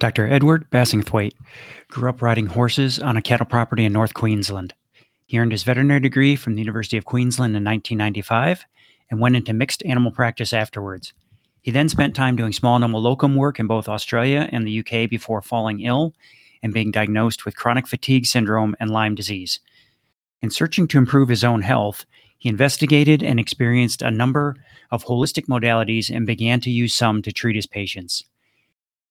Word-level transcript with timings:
Dr. 0.00 0.26
Edward 0.26 0.66
Bassingthwaighte 0.70 1.34
grew 1.90 2.08
up 2.08 2.22
riding 2.22 2.46
horses 2.46 2.98
on 2.98 3.18
a 3.18 3.22
cattle 3.22 3.44
property 3.44 3.84
in 3.84 3.92
North 3.92 4.14
Queensland. 4.14 4.72
He 5.26 5.38
earned 5.38 5.52
his 5.52 5.62
veterinary 5.62 6.00
degree 6.00 6.36
from 6.36 6.54
the 6.54 6.62
University 6.62 6.96
of 6.96 7.04
Queensland 7.04 7.54
in 7.54 7.62
1995 7.62 8.64
and 9.10 9.20
went 9.20 9.36
into 9.36 9.52
mixed 9.52 9.84
animal 9.84 10.10
practice 10.10 10.54
afterwards. 10.54 11.12
He 11.60 11.70
then 11.70 11.90
spent 11.90 12.16
time 12.16 12.34
doing 12.34 12.54
small 12.54 12.76
animal 12.76 13.02
locum 13.02 13.36
work 13.36 13.60
in 13.60 13.66
both 13.66 13.90
Australia 13.90 14.48
and 14.50 14.66
the 14.66 14.78
UK 14.78 15.10
before 15.10 15.42
falling 15.42 15.80
ill 15.80 16.14
and 16.62 16.72
being 16.72 16.90
diagnosed 16.90 17.44
with 17.44 17.56
chronic 17.56 17.86
fatigue 17.86 18.24
syndrome 18.24 18.74
and 18.80 18.90
Lyme 18.90 19.14
disease. 19.14 19.60
In 20.40 20.48
searching 20.48 20.88
to 20.88 20.98
improve 20.98 21.28
his 21.28 21.44
own 21.44 21.60
health, 21.60 22.06
he 22.38 22.48
investigated 22.48 23.22
and 23.22 23.38
experienced 23.38 24.00
a 24.00 24.10
number 24.10 24.56
of 24.90 25.04
holistic 25.04 25.44
modalities 25.44 26.08
and 26.08 26.26
began 26.26 26.58
to 26.60 26.70
use 26.70 26.94
some 26.94 27.20
to 27.20 27.32
treat 27.32 27.54
his 27.54 27.66
patients. 27.66 28.24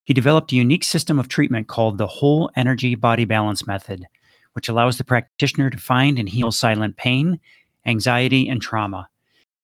He 0.10 0.14
developed 0.16 0.52
a 0.52 0.56
unique 0.56 0.84
system 0.84 1.20
of 1.20 1.28
treatment 1.28 1.68
called 1.68 2.00
the 2.00 2.08
Whole 2.08 2.50
Energy 2.56 2.96
Body 2.96 3.26
Balance 3.26 3.68
Method, 3.68 4.08
which 4.54 4.68
allows 4.68 4.98
the 4.98 5.04
practitioner 5.04 5.70
to 5.70 5.78
find 5.78 6.18
and 6.18 6.28
heal 6.28 6.52
silent 6.52 6.98
pain, 6.98 7.40
anxiety, 7.86 8.50
and 8.50 8.60
trauma. 8.60 9.08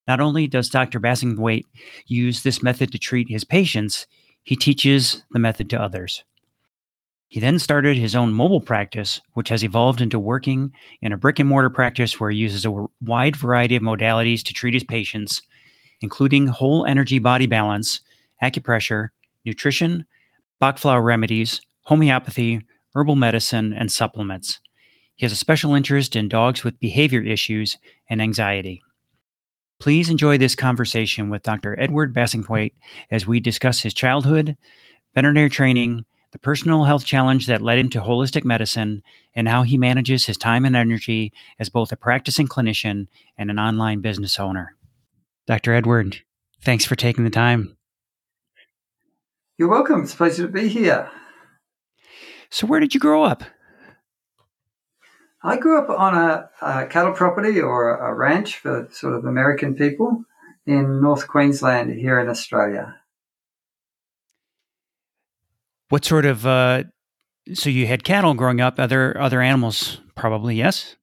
Not 0.07 0.19
only 0.19 0.45
does 0.45 0.69
Dr. 0.69 0.99
Bassingthwaighte 0.99 1.65
use 2.05 2.43
this 2.43 2.61
method 2.61 2.91
to 2.91 2.99
treat 2.99 3.27
his 3.27 3.43
patients, 3.43 4.05
he 4.43 4.55
teaches 4.55 5.23
the 5.31 5.39
method 5.39 5.67
to 5.71 5.81
others. 5.81 6.23
He 7.27 7.39
then 7.39 7.57
started 7.57 7.97
his 7.97 8.15
own 8.15 8.31
mobile 8.31 8.61
practice, 8.61 9.21
which 9.33 9.49
has 9.49 9.63
evolved 9.63 9.99
into 9.99 10.19
working 10.19 10.71
in 11.01 11.11
a 11.11 11.17
brick 11.17 11.39
and 11.39 11.49
mortar 11.49 11.71
practice 11.71 12.19
where 12.19 12.29
he 12.29 12.37
uses 12.37 12.67
a 12.67 12.85
wide 13.01 13.35
variety 13.35 13.77
of 13.77 13.81
modalities 13.81 14.43
to 14.43 14.53
treat 14.53 14.75
his 14.75 14.83
patients, 14.83 15.41
including 16.01 16.45
whole 16.45 16.85
energy 16.85 17.17
body 17.17 17.47
balance, 17.47 18.01
acupressure, 18.43 19.07
nutrition, 19.43 20.05
Bach 20.59 20.77
flower 20.77 21.01
remedies, 21.01 21.61
homeopathy, 21.83 22.61
herbal 22.95 23.15
medicine, 23.15 23.73
and 23.73 23.91
supplements. 23.91 24.59
He 25.15 25.25
has 25.25 25.31
a 25.31 25.37
special 25.37 25.73
interest 25.73 26.15
in 26.15 26.29
dogs 26.29 26.63
with 26.63 26.79
behavior 26.79 27.21
issues 27.21 27.77
and 28.09 28.21
anxiety. 28.21 28.81
Please 29.79 30.09
enjoy 30.09 30.37
this 30.37 30.55
conversation 30.55 31.29
with 31.29 31.43
Dr. 31.43 31.79
Edward 31.79 32.13
Bassingthwaighte 32.13 32.73
as 33.11 33.27
we 33.27 33.39
discuss 33.39 33.81
his 33.81 33.93
childhood, 33.93 34.57
veterinary 35.13 35.49
training, 35.49 36.05
the 36.31 36.39
personal 36.39 36.83
health 36.83 37.05
challenge 37.05 37.47
that 37.47 37.61
led 37.61 37.77
him 37.77 37.89
to 37.89 38.01
holistic 38.01 38.43
medicine, 38.43 39.03
and 39.35 39.47
how 39.47 39.63
he 39.63 39.77
manages 39.77 40.25
his 40.25 40.37
time 40.37 40.65
and 40.65 40.75
energy 40.75 41.31
as 41.59 41.69
both 41.69 41.91
a 41.91 41.97
practicing 41.97 42.47
clinician 42.47 43.07
and 43.37 43.49
an 43.49 43.59
online 43.59 44.01
business 44.01 44.39
owner. 44.39 44.75
Dr. 45.47 45.73
Edward, 45.73 46.21
thanks 46.61 46.85
for 46.85 46.95
taking 46.95 47.23
the 47.23 47.29
time. 47.29 47.74
You're 49.57 49.69
welcome. 49.69 50.03
It's 50.03 50.13
a 50.13 50.17
pleasure 50.17 50.47
to 50.47 50.51
be 50.51 50.67
here. 50.67 51.09
So, 52.49 52.67
where 52.67 52.81
did 52.81 52.93
you 52.93 52.99
grow 52.99 53.23
up? 53.23 53.43
I 55.41 55.57
grew 55.57 55.79
up 55.79 55.89
on 55.89 56.15
a, 56.15 56.49
a 56.61 56.87
cattle 56.87 57.13
property 57.13 57.61
or 57.61 57.95
a 57.95 58.13
ranch 58.13 58.57
for 58.57 58.89
sort 58.91 59.13
of 59.13 59.23
American 59.23 59.75
people 59.75 60.25
in 60.65 61.01
North 61.01 61.27
Queensland 61.27 61.91
here 61.91 62.19
in 62.19 62.27
Australia. 62.27 62.95
What 65.89 66.03
sort 66.03 66.25
of 66.25 66.45
uh, 66.45 66.83
so 67.53 67.69
you 67.69 67.87
had 67.87 68.03
cattle 68.03 68.33
growing 68.33 68.59
up? 68.59 68.77
Other 68.77 69.17
other 69.17 69.41
animals, 69.41 70.01
probably 70.15 70.55
yes. 70.55 70.97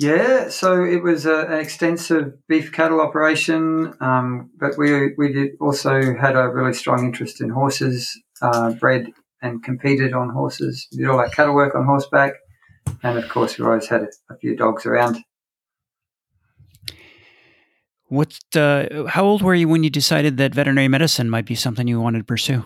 Yeah, 0.00 0.48
so 0.48 0.82
it 0.82 1.02
was 1.02 1.26
a, 1.26 1.40
an 1.40 1.60
extensive 1.60 2.32
beef 2.48 2.72
cattle 2.72 3.02
operation, 3.02 3.92
um, 4.00 4.48
but 4.58 4.78
we 4.78 5.12
we 5.18 5.30
did 5.30 5.50
also 5.60 6.14
had 6.14 6.36
a 6.36 6.48
really 6.48 6.72
strong 6.72 7.04
interest 7.04 7.42
in 7.42 7.50
horses, 7.50 8.18
uh, 8.40 8.72
bred 8.72 9.08
and 9.42 9.62
competed 9.62 10.14
on 10.14 10.30
horses. 10.30 10.88
We 10.90 11.00
did 11.00 11.08
all 11.08 11.18
that 11.18 11.34
cattle 11.34 11.54
work 11.54 11.74
on 11.74 11.84
horseback, 11.84 12.32
and 13.02 13.18
of 13.18 13.28
course 13.28 13.58
we 13.58 13.66
always 13.66 13.88
had 13.88 14.04
a, 14.04 14.08
a 14.30 14.38
few 14.38 14.56
dogs 14.56 14.86
around. 14.86 15.18
What? 18.06 18.38
Uh, 18.56 19.04
how 19.06 19.26
old 19.26 19.42
were 19.42 19.54
you 19.54 19.68
when 19.68 19.84
you 19.84 19.90
decided 19.90 20.38
that 20.38 20.54
veterinary 20.54 20.88
medicine 20.88 21.28
might 21.28 21.44
be 21.44 21.54
something 21.54 21.86
you 21.86 22.00
wanted 22.00 22.20
to 22.20 22.24
pursue? 22.24 22.64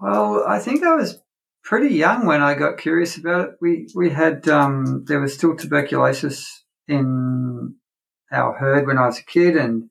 Well, 0.00 0.44
I 0.46 0.60
think 0.60 0.84
I 0.84 0.94
was 0.94 1.20
pretty 1.66 1.94
young 1.94 2.26
when 2.26 2.40
I 2.40 2.54
got 2.54 2.78
curious 2.78 3.18
about 3.18 3.48
it. 3.48 3.56
We 3.60 3.88
we 3.94 4.08
had 4.10 4.48
um, 4.48 5.04
there 5.06 5.20
was 5.20 5.34
still 5.34 5.56
tuberculosis 5.56 6.64
in 6.88 7.74
our 8.32 8.54
herd 8.54 8.86
when 8.86 8.96
I 8.96 9.06
was 9.06 9.18
a 9.18 9.24
kid, 9.24 9.56
and 9.56 9.90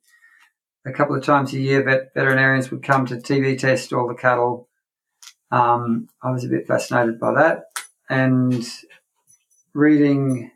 a 0.86 0.92
couple 0.92 1.16
of 1.16 1.24
times 1.24 1.54
a 1.54 1.60
year, 1.60 1.84
vet, 1.84 2.14
veterinarians 2.16 2.72
would 2.72 2.82
come 2.82 3.06
to 3.08 3.18
TB 3.18 3.60
test 3.60 3.94
all 3.94 4.08
the 4.08 4.16
cattle. 4.16 4.70
Um, 5.52 6.10
I 6.24 6.32
was 6.32 6.44
a 6.44 6.50
bit 6.50 6.66
fascinated 6.66 7.20
by 7.20 7.34
that, 7.34 7.66
and 8.10 8.66
reading 9.74 10.52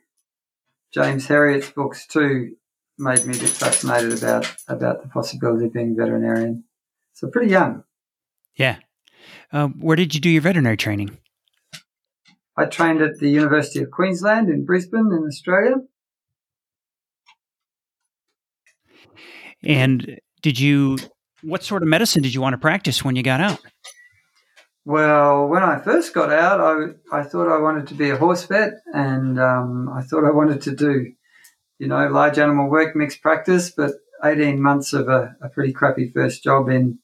James 0.91 1.27
Herriot's 1.27 1.69
books 1.69 2.07
too 2.07 2.55
made 2.97 3.25
me 3.25 3.37
a 3.37 3.39
bit 3.39 3.49
fascinated 3.49 4.17
about 4.17 4.47
about 4.67 5.03
the 5.03 5.09
possibility 5.09 5.65
of 5.65 5.73
being 5.73 5.91
a 5.91 5.95
veterinarian. 5.95 6.63
So 7.13 7.27
pretty 7.27 7.51
young. 7.51 7.83
Yeah, 8.55 8.77
uh, 9.51 9.67
where 9.67 9.95
did 9.95 10.13
you 10.13 10.21
do 10.21 10.29
your 10.29 10.41
veterinary 10.41 10.77
training? 10.77 11.17
I 12.57 12.65
trained 12.65 13.01
at 13.01 13.19
the 13.19 13.29
University 13.29 13.79
of 13.81 13.89
Queensland 13.89 14.49
in 14.49 14.65
Brisbane, 14.65 15.11
in 15.11 15.25
Australia. 15.25 15.75
And 19.63 20.19
did 20.41 20.59
you, 20.59 20.97
what 21.41 21.63
sort 21.63 21.83
of 21.83 21.87
medicine 21.87 22.21
did 22.21 22.33
you 22.33 22.41
want 22.41 22.53
to 22.53 22.57
practice 22.57 23.03
when 23.03 23.15
you 23.15 23.23
got 23.23 23.41
out? 23.41 23.59
Well, 24.85 25.47
when 25.47 25.63
I 25.63 25.79
first 25.79 26.13
got 26.13 26.31
out, 26.31 26.59
I, 26.59 27.19
I 27.19 27.23
thought 27.23 27.53
I 27.53 27.59
wanted 27.59 27.87
to 27.87 27.93
be 27.93 28.09
a 28.09 28.17
horse 28.17 28.45
vet 28.45 28.73
and 28.93 29.39
um, 29.39 29.89
I 29.89 30.01
thought 30.01 30.25
I 30.25 30.31
wanted 30.31 30.61
to 30.63 30.75
do, 30.75 31.13
you 31.77 31.87
know, 31.87 32.07
large 32.07 32.39
animal 32.39 32.69
work, 32.69 32.95
mixed 32.95 33.21
practice, 33.21 33.71
but 33.71 33.91
18 34.23 34.61
months 34.61 34.93
of 34.93 35.07
a, 35.07 35.35
a 35.41 35.49
pretty 35.49 35.73
crappy 35.73 36.11
first 36.11 36.43
job 36.43 36.69
in 36.69 36.99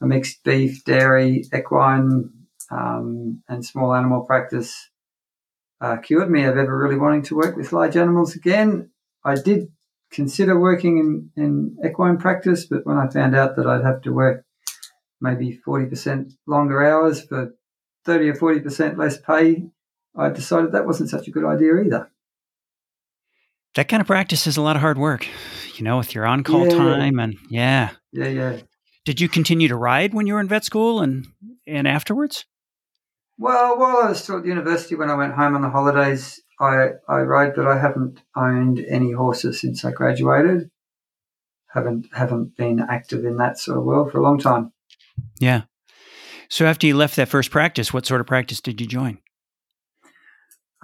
a 0.00 0.06
mixed 0.06 0.42
beef, 0.44 0.84
dairy, 0.84 1.44
equine, 1.54 2.30
um, 2.70 3.42
and 3.48 3.64
small 3.64 3.94
animal 3.94 4.22
practice 4.22 4.90
uh, 5.80 5.96
cured 5.98 6.30
me 6.30 6.44
of 6.44 6.56
ever 6.56 6.76
really 6.76 6.98
wanting 6.98 7.22
to 7.22 7.36
work 7.36 7.56
with 7.56 7.72
large 7.72 7.96
animals 7.96 8.34
again. 8.34 8.90
I 9.24 9.36
did 9.36 9.68
consider 10.10 10.58
working 10.58 10.98
in, 10.98 11.42
in 11.42 11.76
equine 11.84 12.18
practice, 12.18 12.66
but 12.66 12.86
when 12.86 12.98
I 12.98 13.08
found 13.08 13.36
out 13.36 13.56
that 13.56 13.66
I'd 13.66 13.84
have 13.84 14.02
to 14.02 14.12
work 14.12 14.44
maybe 15.20 15.60
40% 15.66 16.32
longer 16.46 16.84
hours 16.84 17.22
for 17.22 17.54
30 18.04 18.30
or 18.30 18.34
40% 18.34 18.96
less 18.96 19.18
pay, 19.18 19.64
I 20.16 20.30
decided 20.30 20.72
that 20.72 20.86
wasn't 20.86 21.10
such 21.10 21.28
a 21.28 21.30
good 21.30 21.44
idea 21.44 21.76
either. 21.76 22.10
That 23.74 23.88
kind 23.88 24.00
of 24.00 24.06
practice 24.06 24.46
is 24.46 24.56
a 24.56 24.62
lot 24.62 24.76
of 24.76 24.82
hard 24.82 24.98
work, 24.98 25.26
you 25.76 25.84
know, 25.84 25.98
with 25.98 26.14
your 26.14 26.26
on 26.26 26.42
call 26.42 26.66
yeah. 26.66 26.76
time 26.76 27.20
and 27.20 27.36
yeah. 27.50 27.90
Yeah, 28.12 28.28
yeah. 28.28 28.56
Did 29.08 29.22
you 29.22 29.28
continue 29.30 29.68
to 29.68 29.74
ride 29.74 30.12
when 30.12 30.26
you 30.26 30.34
were 30.34 30.40
in 30.40 30.48
vet 30.48 30.66
school 30.66 31.00
and 31.00 31.26
and 31.66 31.88
afterwards? 31.88 32.44
Well, 33.38 33.78
while 33.78 33.96
I 34.04 34.10
was 34.10 34.22
still 34.22 34.36
at 34.36 34.44
university, 34.44 34.96
when 34.96 35.08
I 35.08 35.14
went 35.14 35.32
home 35.32 35.54
on 35.54 35.62
the 35.62 35.70
holidays, 35.70 36.42
I 36.60 36.88
I 37.08 37.20
rode, 37.20 37.54
but 37.56 37.66
I 37.66 37.78
haven't 37.78 38.20
owned 38.36 38.80
any 38.80 39.12
horses 39.12 39.62
since 39.62 39.82
I 39.82 39.92
graduated. 39.92 40.70
Haven't 41.68 42.08
haven't 42.12 42.54
been 42.58 42.80
active 42.80 43.24
in 43.24 43.38
that 43.38 43.58
sort 43.58 43.78
of 43.78 43.84
world 43.84 44.12
for 44.12 44.18
a 44.18 44.22
long 44.22 44.38
time. 44.38 44.74
Yeah. 45.38 45.62
So 46.50 46.66
after 46.66 46.86
you 46.86 46.94
left 46.94 47.16
that 47.16 47.30
first 47.30 47.50
practice, 47.50 47.94
what 47.94 48.04
sort 48.04 48.20
of 48.20 48.26
practice 48.26 48.60
did 48.60 48.78
you 48.78 48.86
join? 48.86 49.20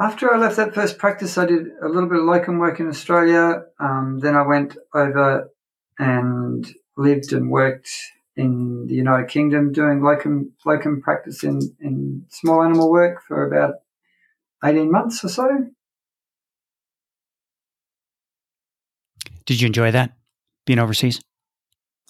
After 0.01 0.33
I 0.33 0.39
left 0.39 0.57
that 0.57 0.75
first 0.75 0.97
practice, 0.97 1.37
I 1.37 1.45
did 1.45 1.67
a 1.83 1.89
little 1.89 2.09
bit 2.09 2.21
of 2.21 2.25
locum 2.25 2.59
work 2.59 2.81
in 2.81 2.89
Australia. 2.89 3.65
Um, 3.79 4.19
then 4.23 4.35
I 4.35 4.47
went 4.47 4.79
over 4.95 5.51
and 5.99 6.75
lived 6.97 7.33
and 7.33 7.51
worked 7.51 7.91
in 8.37 8.87
the 8.87 8.95
United 8.95 9.29
Kingdom 9.29 9.73
doing 9.73 10.03
locum 10.03 10.53
locum 10.65 11.01
practice 11.01 11.45
in, 11.45 11.61
in 11.81 12.27
small 12.31 12.63
animal 12.63 12.91
work 12.91 13.23
for 13.27 13.47
about 13.47 13.77
eighteen 14.65 14.91
months 14.91 15.25
or 15.25 15.29
so. 15.29 15.49
Did 19.47 19.61
you 19.61 19.67
enjoy 19.67 19.91
that 19.91 20.17
being 20.67 20.79
overseas? 20.79 21.21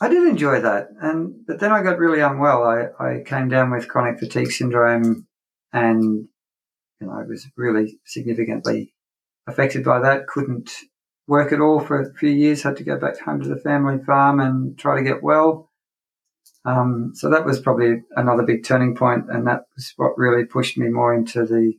I 0.01 0.09
did 0.09 0.27
enjoy 0.27 0.61
that, 0.61 0.89
and 1.01 1.47
but 1.47 1.61
then 1.61 1.73
I 1.73 1.83
got 1.83 1.99
really 1.99 2.21
unwell. 2.21 2.65
I, 2.65 2.87
I 2.99 3.23
came 3.25 3.49
down 3.49 3.71
with 3.71 3.89
chronic 3.89 4.19
fatigue 4.19 4.51
syndrome, 4.51 5.27
and 5.73 6.29
you 7.01 7.07
know 7.07 7.13
I 7.13 7.25
was 7.27 7.47
really 7.57 7.99
significantly 8.05 8.95
affected 9.47 9.85
by 9.85 10.01
that. 10.01 10.27
Couldn't 10.27 10.71
work 11.27 11.53
at 11.53 11.61
all 11.61 11.81
for 11.81 12.01
a 12.01 12.15
few 12.15 12.31
years. 12.31 12.63
Had 12.63 12.77
to 12.77 12.85
go 12.85 12.99
back 12.99 13.19
home 13.21 13.43
to 13.43 13.49
the 13.49 13.61
family 13.61 13.99
farm 14.05 14.41
and 14.41 14.79
try 14.79 14.97
to 14.97 15.05
get 15.05 15.23
well. 15.23 15.71
Um, 16.65 17.13
so 17.15 17.29
that 17.31 17.45
was 17.45 17.61
probably 17.61 18.03
another 18.17 18.43
big 18.43 18.65
turning 18.65 18.95
point, 18.95 19.27
and 19.29 19.47
that 19.47 19.65
was 19.77 19.93
what 19.97 20.17
really 20.17 20.45
pushed 20.45 20.79
me 20.79 20.89
more 20.89 21.15
into 21.15 21.45
the 21.45 21.75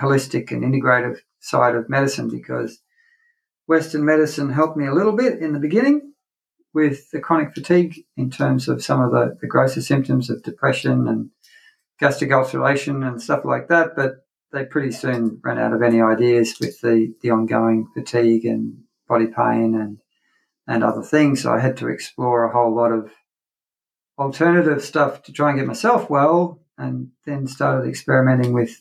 holistic 0.00 0.52
and 0.52 0.62
integrative 0.62 1.18
side 1.40 1.74
of 1.74 1.88
medicine 1.88 2.28
because 2.28 2.80
Western 3.66 4.04
medicine 4.04 4.50
helped 4.50 4.76
me 4.76 4.86
a 4.86 4.94
little 4.94 5.12
bit 5.12 5.40
in 5.40 5.52
the 5.52 5.58
beginning, 5.58 6.12
with 6.72 7.10
the 7.10 7.20
chronic 7.20 7.52
fatigue 7.54 8.04
in 8.16 8.30
terms 8.30 8.68
of 8.68 8.82
some 8.82 9.00
of 9.00 9.10
the, 9.10 9.36
the 9.40 9.46
grosser 9.46 9.82
symptoms 9.82 10.30
of 10.30 10.42
depression 10.42 11.08
and 11.08 11.30
gastric 11.98 12.32
ulceration 12.32 13.02
and 13.02 13.20
stuff 13.20 13.44
like 13.44 13.68
that. 13.68 13.96
But 13.96 14.24
they 14.52 14.64
pretty 14.64 14.90
soon 14.90 15.40
ran 15.42 15.58
out 15.58 15.72
of 15.72 15.82
any 15.82 16.00
ideas 16.00 16.56
with 16.60 16.80
the, 16.80 17.14
the 17.22 17.30
ongoing 17.30 17.88
fatigue 17.94 18.44
and 18.44 18.82
body 19.08 19.26
pain 19.26 19.74
and 19.74 19.98
and 20.66 20.84
other 20.84 21.02
things. 21.02 21.42
So 21.42 21.52
I 21.52 21.58
had 21.58 21.76
to 21.78 21.88
explore 21.88 22.44
a 22.44 22.52
whole 22.52 22.74
lot 22.74 22.92
of 22.92 23.10
alternative 24.18 24.84
stuff 24.84 25.22
to 25.24 25.32
try 25.32 25.50
and 25.50 25.58
get 25.58 25.66
myself 25.66 26.08
well, 26.08 26.60
and 26.78 27.10
then 27.26 27.48
started 27.48 27.88
experimenting 27.88 28.52
with, 28.52 28.80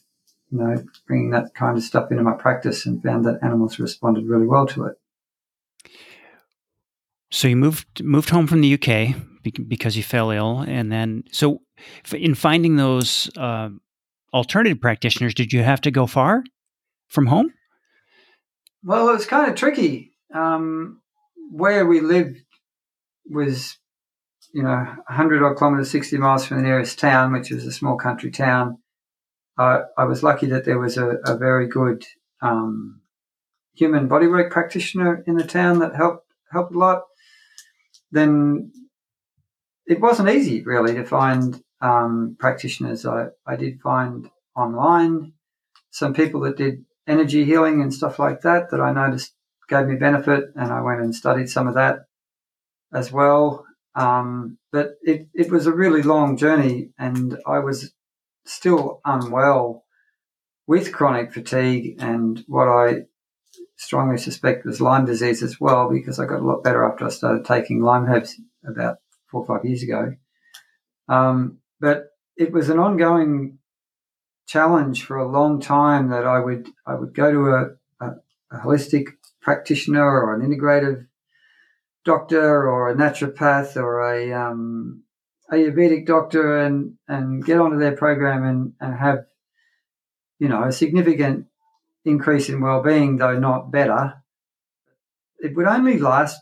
you 0.51 0.60
know, 0.60 0.83
bringing 1.07 1.31
that 1.31 1.56
kind 1.56 1.77
of 1.77 1.83
stuff 1.83 2.12
into 2.12 2.24
my 2.24 2.33
practice, 2.33 2.86
and 2.86 3.01
found 3.01 3.25
that 3.25 3.39
animals 3.42 3.80
responded 3.80 4.27
really 4.27 4.45
well 4.45 4.68
to 4.68 4.86
it. 4.86 5.00
So 7.31 7.48
you 7.48 7.56
moved 7.56 8.04
moved 8.04 8.30
home 8.30 8.45
from 8.48 8.62
the 8.62 8.74
UK 8.74 9.16
because 9.68 9.98
you 9.98 10.04
fell 10.04 10.30
ill, 10.30 10.60
and 10.60 10.92
then 10.92 11.24
so 11.31 11.62
in 12.12 12.36
finding 12.36 12.75
those 12.75 13.31
uh, 13.36 13.69
alternative 14.34 14.80
practitioners, 14.81 15.34
did 15.34 15.54
you 15.54 15.64
have 15.64 15.81
to 15.81 15.92
go 15.92 16.08
far 16.08 16.44
from 17.08 17.28
home? 17.28 17.54
Well, 18.84 19.10
it 19.10 19.14
was 19.14 19.26
kind 19.26 19.50
of 19.50 19.56
tricky. 19.56 20.12
Um, 20.34 21.02
where 21.52 21.86
we 21.86 22.02
lived 22.02 22.38
was, 23.30 23.78
you 24.54 24.64
know, 24.64 24.76
100 25.08 25.44
odd 25.44 25.58
kilometres, 25.58 25.92
60 25.92 26.18
miles 26.18 26.46
from 26.46 26.58
the 26.58 26.64
nearest 26.64 27.00
town, 27.00 27.34
which 27.34 27.52
is 27.52 27.66
a 27.66 27.72
small 27.72 27.98
country 27.98 28.31
town. 28.31 28.78
Uh, 29.58 29.81
I 29.98 30.06
was 30.06 30.24
lucky 30.24 30.46
that 30.48 30.66
there 30.66 30.80
was 30.80 30.98
a, 30.98 31.18
a 31.26 31.38
very 31.38 31.68
good 31.68 32.06
um, 32.42 33.02
human 33.74 34.08
bodywork 34.08 34.52
practitioner 34.52 35.24
in 35.28 35.36
the 35.36 35.44
town 35.44 35.80
that 35.80 35.96
helped 35.96 36.26
helped 36.52 36.74
a 36.74 36.78
lot. 36.78 37.04
Then 38.12 38.72
it 39.86 40.00
wasn't 40.00 40.30
easy 40.30 40.64
really 40.64 40.94
to 40.96 41.04
find 41.04 41.62
um, 41.81 42.36
practitioners. 42.40 43.06
I, 43.06 43.28
I 43.46 43.56
did 43.56 43.81
find 43.81 44.30
online 44.56 45.34
some 45.92 46.14
people 46.14 46.42
that 46.42 46.58
did 46.58 46.86
energy 47.08 47.46
healing 47.46 47.81
and 47.81 47.94
stuff 47.94 48.20
like 48.20 48.42
that 48.42 48.70
that 48.72 48.81
I 48.81 48.92
noticed 48.92 49.34
gave 49.68 49.88
me 49.88 49.96
benefit, 49.96 50.46
and 50.56 50.72
I 50.72 50.81
went 50.81 51.02
and 51.02 51.14
studied 51.14 51.50
some 51.50 51.68
of 51.68 51.76
that 51.76 52.06
as 52.94 53.12
well. 53.12 53.66
Um, 53.96 54.58
but 54.72 54.96
it, 55.04 55.28
it 55.34 55.52
was 55.52 55.68
a 55.68 55.74
really 55.74 56.02
long 56.02 56.38
journey, 56.38 56.92
and 56.98 57.38
I 57.46 57.60
was 57.60 57.94
still 58.46 59.00
unwell 59.06 59.86
with 60.68 60.92
chronic 60.92 61.34
fatigue 61.34 61.96
and 62.00 62.44
what 62.48 62.68
I 62.68 63.04
strongly 63.78 64.18
suspect 64.18 64.66
was 64.66 64.81
Lyme 64.81 65.06
disease 65.06 65.42
as 65.42 65.60
well, 65.60 65.90
because 65.90 66.20
I 66.20 66.26
got 66.26 66.42
a 66.42 66.46
lot 66.46 66.64
better 66.64 66.86
after 66.86 67.06
I 67.06 67.10
started 67.10 67.46
taking 67.46 67.81
Lyme 67.81 68.06
herbs 68.06 68.40
about 68.68 68.98
four 69.31 69.42
or 69.42 69.48
five 69.48 69.66
years 69.66 69.84
ago. 69.84 70.14
Um, 71.08 71.59
but 71.80 72.10
it 72.38 72.52
was 72.52 72.70
an 72.70 72.80
ongoing 72.80 73.60
challenge 74.48 75.04
for 75.04 75.18
a 75.18 75.30
long 75.30 75.62
time 75.62 76.10
that 76.10 76.26
I 76.26 76.40
would 76.40 76.70
I 76.86 76.96
would 76.96 77.14
go 77.14 77.31
to 77.31 77.50
a, 77.50 78.06
a, 78.06 78.12
a 78.52 78.60
holistic 78.60 79.10
practitioner 79.42 80.04
or 80.04 80.34
an 80.34 80.42
integrative 80.42 81.06
doctor 82.04 82.68
or 82.68 82.90
a 82.90 82.96
naturopath 82.96 83.76
or 83.76 84.02
a 84.02 84.34
um, 84.34 85.04
Ayurvedic 85.52 86.06
doctor 86.06 86.58
and 86.58 86.96
and 87.08 87.46
get 87.46 87.60
onto 87.60 87.78
their 87.78 87.96
program 87.96 88.44
and, 88.44 88.74
and 88.80 89.00
have 89.00 89.26
you 90.40 90.48
know 90.48 90.64
a 90.64 90.72
significant 90.72 91.46
increase 92.06 92.50
in 92.50 92.62
well-being 92.62 93.18
though 93.18 93.38
not 93.38 93.72
better. 93.72 94.16
It 95.40 95.56
would 95.56 95.68
only 95.68 96.00
last 96.00 96.42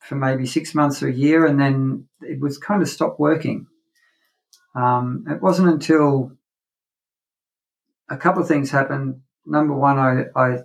for 0.00 0.16
maybe 0.16 0.46
six 0.46 0.74
months 0.74 1.02
or 1.02 1.08
a 1.08 1.12
year 1.12 1.46
and 1.46 1.58
then 1.58 2.08
it 2.20 2.40
was 2.40 2.58
kind 2.58 2.82
of 2.82 2.88
stop 2.88 3.18
working 3.18 3.66
um, 4.78 5.24
it 5.28 5.42
wasn't 5.42 5.68
until 5.68 6.32
a 8.08 8.16
couple 8.16 8.42
of 8.42 8.48
things 8.48 8.70
happened 8.70 9.20
number 9.44 9.74
one 9.74 9.98
I, 9.98 10.24
I 10.36 10.58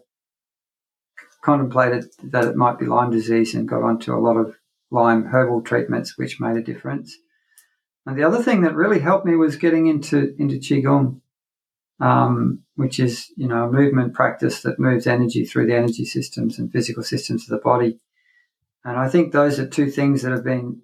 contemplated 1.44 2.06
that 2.24 2.45
it 2.45 2.56
might 2.56 2.77
be 2.77 2.86
Lyme 2.86 3.12
disease 3.12 3.56
and 3.56 3.68
got 3.68 3.81
onto 3.81 4.13
a 4.13 4.19
lot 4.19 4.38
of 4.38 4.56
Lyme 4.92 5.25
herbal 5.25 5.63
treatments, 5.63 6.18
which 6.18 6.39
made 6.39 6.57
a 6.57 6.62
difference. 6.62 7.18
And 8.06 8.18
the 8.18 8.24
other 8.24 8.44
thing 8.44 8.62
that 8.62 8.75
really 8.75 9.00
helped 9.00 9.25
me 9.25 9.36
was 9.36 9.56
getting 9.56 9.88
into 9.88 10.36
into 10.38 10.60
qigong, 10.60 11.21
um, 12.00 12.63
which 12.75 13.00
is 13.00 13.31
you 13.36 13.48
know 13.48 13.63
a 13.63 13.71
movement 13.71 14.13
practice 14.13 14.62
that 14.62 14.80
moves 14.80 15.07
energy 15.07 15.45
through 15.45 15.68
the 15.68 15.75
energy 15.75 16.06
systems 16.06 16.60
and 16.60 16.71
physical 16.71 17.04
systems 17.04 17.44
of 17.44 17.50
the 17.50 17.63
body. 17.63 18.00
And 18.86 18.98
I 18.98 19.10
think 19.10 19.31
those 19.31 19.60
are 19.60 19.68
two 19.68 19.89
things 19.89 20.21
that 20.21 20.31
have 20.31 20.44
been 20.44 20.81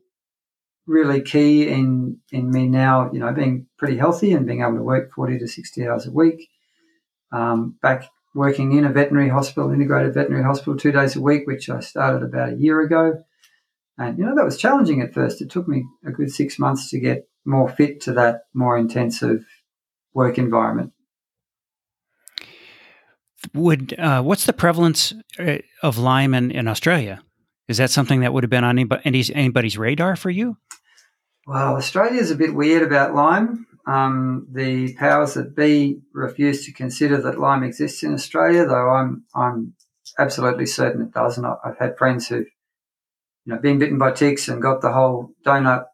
really 0.90 1.22
key 1.22 1.70
in 1.70 2.18
in 2.32 2.52
me 2.52 2.68
now. 2.68 3.12
You 3.14 3.20
know, 3.20 3.32
being 3.32 3.68
pretty 3.78 3.98
healthy 3.98 4.34
and 4.34 4.46
being 4.46 4.62
able 4.62 4.78
to 4.78 4.84
work 4.84 5.12
forty 5.14 5.40
to 5.40 5.48
sixty 5.48 5.88
hours 5.88 6.08
a 6.08 6.12
week. 6.12 6.50
Um, 7.32 7.78
back 7.82 8.10
working 8.36 8.78
in 8.78 8.86
a 8.86 8.92
veterinary 8.92 9.30
hospital, 9.30 9.72
integrated 9.72 10.14
veterinary 10.14 10.44
hospital, 10.44 10.78
two 10.78 10.92
days 10.92 11.16
a 11.16 11.22
week, 11.22 11.48
which 11.48 11.70
I 11.70 11.80
started 11.80 12.24
about 12.24 12.54
a 12.54 12.58
year 12.58 12.82
ago. 12.82 13.24
And, 13.98 14.18
you 14.18 14.26
know, 14.26 14.36
that 14.36 14.46
was 14.46 14.58
challenging 14.58 15.02
at 15.02 15.14
first. 15.14 15.42
It 15.42 15.50
took 15.50 15.68
me 15.68 15.84
a 16.06 16.12
good 16.12 16.32
six 16.32 16.58
months 16.58 16.90
to 16.92 17.00
get 17.00 17.28
more 17.44 17.68
fit 17.68 18.02
to 18.02 18.14
that 18.14 18.44
more 18.54 18.78
intensive 18.78 19.46
work 20.14 20.38
environment. 20.38 20.94
Would 23.54 24.00
uh, 24.00 24.22
what's 24.22 24.46
the 24.46 24.54
prevalence 24.54 25.14
uh, 25.38 25.58
of 25.84 25.98
Lyme 25.98 26.34
in, 26.34 26.52
in 26.52 26.68
Australia? 26.68 27.22
Is 27.68 27.78
that 27.78 27.90
something 27.90 28.22
that 28.22 28.32
would 28.32 28.44
have 28.44 28.50
been 28.50 28.64
on 28.64 28.78
anybody's, 28.78 29.30
anybody's 29.32 29.78
radar 29.78 30.16
for 30.16 30.30
you? 30.30 30.58
Well, 31.50 31.78
Australia 31.78 32.22
is 32.22 32.30
a 32.30 32.36
bit 32.36 32.54
weird 32.54 32.84
about 32.84 33.16
Lyme. 33.16 33.66
Um, 33.88 34.46
the 34.52 34.94
powers 34.94 35.34
that 35.34 35.56
be 35.56 36.00
refuse 36.14 36.64
to 36.66 36.72
consider 36.72 37.20
that 37.24 37.40
Lyme 37.40 37.64
exists 37.64 38.04
in 38.04 38.14
Australia, 38.14 38.68
though 38.68 38.92
I'm 38.92 39.24
I'm 39.34 39.74
absolutely 40.20 40.68
certain 40.68 41.02
it 41.02 41.12
does. 41.12 41.40
And 41.40 41.48
I've 41.48 41.80
had 41.80 41.98
friends 41.98 42.28
who've 42.28 42.46
you 43.46 43.54
know 43.54 43.58
been 43.58 43.80
bitten 43.80 43.98
by 43.98 44.12
ticks 44.12 44.48
and 44.48 44.62
got 44.62 44.82
the 44.82 44.94
whole 44.94 45.32
donut 45.44 45.86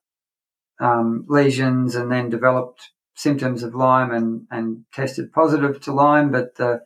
um, 0.82 1.24
lesions 1.30 1.96
and 1.96 2.12
then 2.12 2.30
developed 2.30 2.92
symptoms 3.16 3.64
of 3.64 3.74
Lyme 3.74 4.12
and, 4.12 4.48
and 4.52 4.84
tested 4.94 5.32
positive 5.32 5.80
to 5.84 5.94
Lyme, 5.94 6.34
but 6.34 6.56
the 6.56 6.82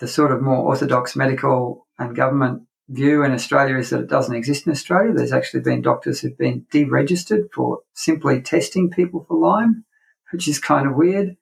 the 0.00 0.08
sort 0.08 0.32
of 0.32 0.42
more 0.42 0.66
orthodox 0.66 1.14
medical 1.14 1.86
and 2.00 2.16
government 2.16 2.62
view 2.88 3.24
in 3.24 3.32
Australia 3.32 3.76
is 3.76 3.90
that 3.90 4.00
it 4.00 4.08
doesn't 4.08 4.34
exist 4.34 4.66
in 4.66 4.72
Australia. 4.72 5.12
There's 5.12 5.32
actually 5.32 5.60
been 5.60 5.82
doctors 5.82 6.20
who've 6.20 6.38
been 6.38 6.66
deregistered 6.72 7.52
for 7.52 7.80
simply 7.94 8.40
testing 8.40 8.90
people 8.90 9.24
for 9.26 9.38
Lyme 9.38 9.84
which 10.32 10.48
is 10.48 10.58
kind 10.58 10.86
of 10.86 10.94
weird. 10.94 11.36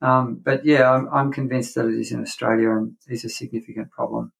Um, 0.00 0.40
but 0.42 0.64
yeah, 0.64 0.90
I'm, 0.90 1.08
I'm 1.12 1.32
convinced 1.32 1.74
that 1.74 1.86
it 1.86 1.98
is 1.98 2.12
in 2.12 2.20
Australia 2.20 2.70
and 2.70 2.94
is 3.08 3.24
a 3.24 3.28
significant 3.28 3.90
problem. 3.90 4.32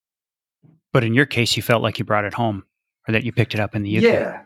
But 0.92 1.04
in 1.04 1.14
your 1.14 1.26
case, 1.26 1.56
you 1.56 1.62
felt 1.62 1.82
like 1.82 1.98
you 1.98 2.04
brought 2.04 2.24
it 2.24 2.34
home 2.34 2.64
or 3.08 3.12
that 3.12 3.24
you 3.24 3.32
picked 3.32 3.54
it 3.54 3.60
up 3.60 3.74
in 3.74 3.82
the 3.82 3.96
UK. 3.96 4.02
Yeah. 4.02 4.42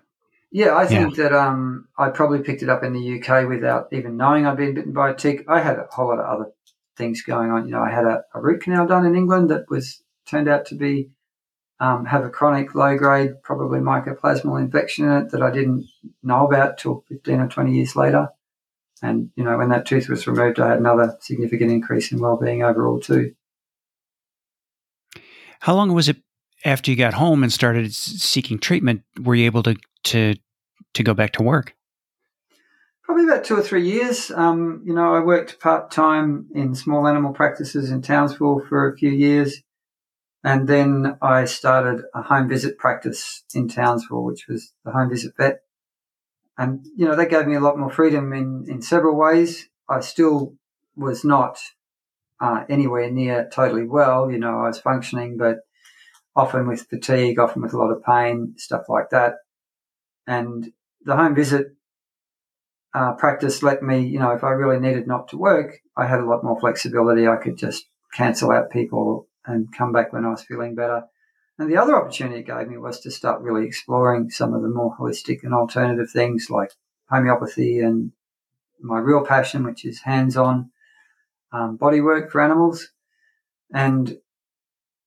Yeah, 0.51 0.77
I 0.77 0.87
think 0.87 1.17
yeah. 1.17 1.25
that 1.25 1.33
um, 1.35 1.89
I 1.99 2.09
probably 2.09 2.39
picked 2.39 2.63
it 2.63 2.71
up 2.71 2.83
in 2.83 2.95
the 2.95 3.21
UK 3.21 3.47
without 3.47 3.89
even 3.93 4.17
knowing 4.17 4.47
I'd 4.47 4.57
been 4.57 4.73
bitten 4.73 4.95
by 4.95 5.11
a 5.11 5.15
tick. 5.15 5.45
I 5.47 5.61
had 5.61 5.77
a 5.77 5.87
whole 5.91 6.09
lot 6.09 6.21
of 6.21 6.25
other 6.25 6.51
things 6.97 7.21
going 7.21 7.51
on. 7.51 7.67
You 7.67 7.73
know, 7.73 7.83
I 7.83 7.91
had 7.91 8.07
a, 8.07 8.23
a 8.33 8.41
root 8.41 8.63
canal 8.63 8.87
done 8.87 9.05
in 9.05 9.15
England 9.15 9.51
that 9.51 9.69
was 9.69 10.03
turned 10.25 10.49
out 10.49 10.65
to 10.67 10.75
be 10.75 11.11
um, 11.81 12.05
have 12.07 12.25
a 12.25 12.31
chronic 12.31 12.75
low 12.75 12.97
grade, 12.97 13.43
probably 13.43 13.79
mycoplasmal 13.79 14.61
infection 14.61 15.05
in 15.05 15.13
it 15.23 15.31
that 15.31 15.43
I 15.43 15.51
didn't 15.51 15.87
know 16.23 16.47
about 16.47 16.79
till 16.79 17.05
15 17.09 17.41
or 17.41 17.49
20 17.49 17.73
years 17.73 17.95
later. 17.95 18.29
And, 19.01 19.31
you 19.37 19.45
know, 19.45 19.57
when 19.57 19.69
that 19.69 19.87
tooth 19.87 20.09
was 20.09 20.27
removed, 20.27 20.59
I 20.59 20.71
had 20.71 20.79
another 20.79 21.17
significant 21.21 21.71
increase 21.71 22.11
in 22.11 22.19
well-being 22.19 22.65
overall 22.65 22.99
too. 22.99 23.35
How 25.61 25.75
long 25.75 25.93
was 25.93 26.09
it 26.09 26.17
after 26.65 26.91
you 26.91 26.97
got 26.97 27.15
home 27.15 27.45
and 27.45 27.53
started 27.53 27.95
seeking 27.95 28.59
treatment? 28.59 29.03
Were 29.23 29.37
you 29.37 29.47
able 29.47 29.63
to, 29.63 29.77
to, 30.05 30.35
to 30.95 31.03
go 31.05 31.15
back 31.15 31.33
to 31.35 31.45
work? 31.45 31.75
Probably 33.05 33.25
about 33.25 33.45
two 33.45 33.57
or 33.57 33.63
three 33.63 33.89
years. 33.89 34.33
Um, 34.33 34.83
you 34.85 34.93
know, 34.93 35.15
I 35.15 35.21
worked 35.21 35.61
part 35.61 35.93
time 35.93 36.49
in 36.55 36.75
small 36.75 37.07
animal 37.07 37.33
practices 37.33 37.91
in 37.91 38.03
Townsville 38.03 38.67
for 38.69 38.89
a 38.89 38.97
few 38.97 39.11
years. 39.11 39.63
And 40.45 40.69
then 40.69 41.19
I 41.21 41.45
started 41.45 42.05
a 42.15 42.23
home 42.23 42.49
visit 42.49 42.79
practice 42.79 43.45
in 43.55 43.69
Townsville, 43.69 44.25
which 44.25 44.47
was 44.49 44.73
the 44.85 44.93
home 44.93 45.11
visit 45.11 45.35
vet. 45.37 45.63
And, 46.57 46.87
you 46.97 47.07
know, 47.07 47.17
that 47.17 47.31
gave 47.31 47.47
me 47.47 47.55
a 47.55 47.61
lot 47.61 47.79
more 47.79 47.91
freedom 47.91 48.33
in, 48.33 48.67
in 48.69 48.83
several 48.83 49.17
ways. 49.17 49.69
I 49.89 50.01
still 50.01 50.55
was 50.97 51.25
not 51.25 51.59
uh, 52.41 52.65
anywhere 52.69 53.11
near 53.11 53.49
totally 53.53 53.85
well. 53.85 54.31
You 54.31 54.39
know, 54.39 54.61
I 54.61 54.69
was 54.69 54.81
functioning, 54.81 55.37
but 55.37 55.59
often 56.35 56.67
with 56.67 56.89
fatigue, 56.89 57.39
often 57.39 57.63
with 57.63 57.75
a 57.75 57.79
lot 57.79 57.91
of 57.91 58.03
pain, 58.03 58.55
stuff 58.57 58.85
like 58.89 59.11
that. 59.11 59.35
And 60.27 60.73
the 61.05 61.17
home 61.17 61.35
visit 61.35 61.69
uh, 62.95 63.13
practice 63.15 63.63
let 63.63 63.83
me, 63.83 64.07
you 64.07 64.19
know, 64.19 64.33
if 64.33 64.43
I 64.43 64.51
really 64.51 64.81
needed 64.81 65.07
not 65.07 65.29
to 65.29 65.37
work, 65.37 65.79
I 65.97 66.07
had 66.07 66.21
a 66.21 66.27
lot 66.27 66.45
more 66.45 66.59
flexibility. 66.59 67.27
I 67.27 67.37
could 67.37 67.57
just 67.57 67.85
cancel 68.15 68.51
out 68.51 68.71
people 68.71 69.28
and 69.49 69.75
come 69.77 69.93
back 69.93 70.13
when 70.13 70.25
I 70.25 70.31
was 70.31 70.43
feeling 70.43 70.75
better. 70.75 71.05
And 71.59 71.69
the 71.71 71.77
other 71.77 71.97
opportunity 71.97 72.41
it 72.41 72.47
gave 72.47 72.69
me 72.69 72.79
was 72.79 73.01
to 73.01 73.11
start 73.11 73.43
really 73.43 73.67
exploring 73.67 74.31
some 74.31 74.55
of 74.55 74.63
the 74.63 74.69
more 74.69 74.97
holistic 74.97 75.43
and 75.43 75.53
alternative 75.53 76.11
things 76.11 76.49
like 76.51 76.71
homeopathy 77.11 77.81
and 77.81 78.13
my 78.81 78.99
real 78.99 79.25
passion, 79.25 79.65
which 79.65 79.85
is 79.85 80.01
hands-on 80.01 80.71
um, 81.53 81.77
body 81.77 82.01
work 82.01 82.31
for 82.31 82.41
animals. 82.41 82.89
And 83.73 84.19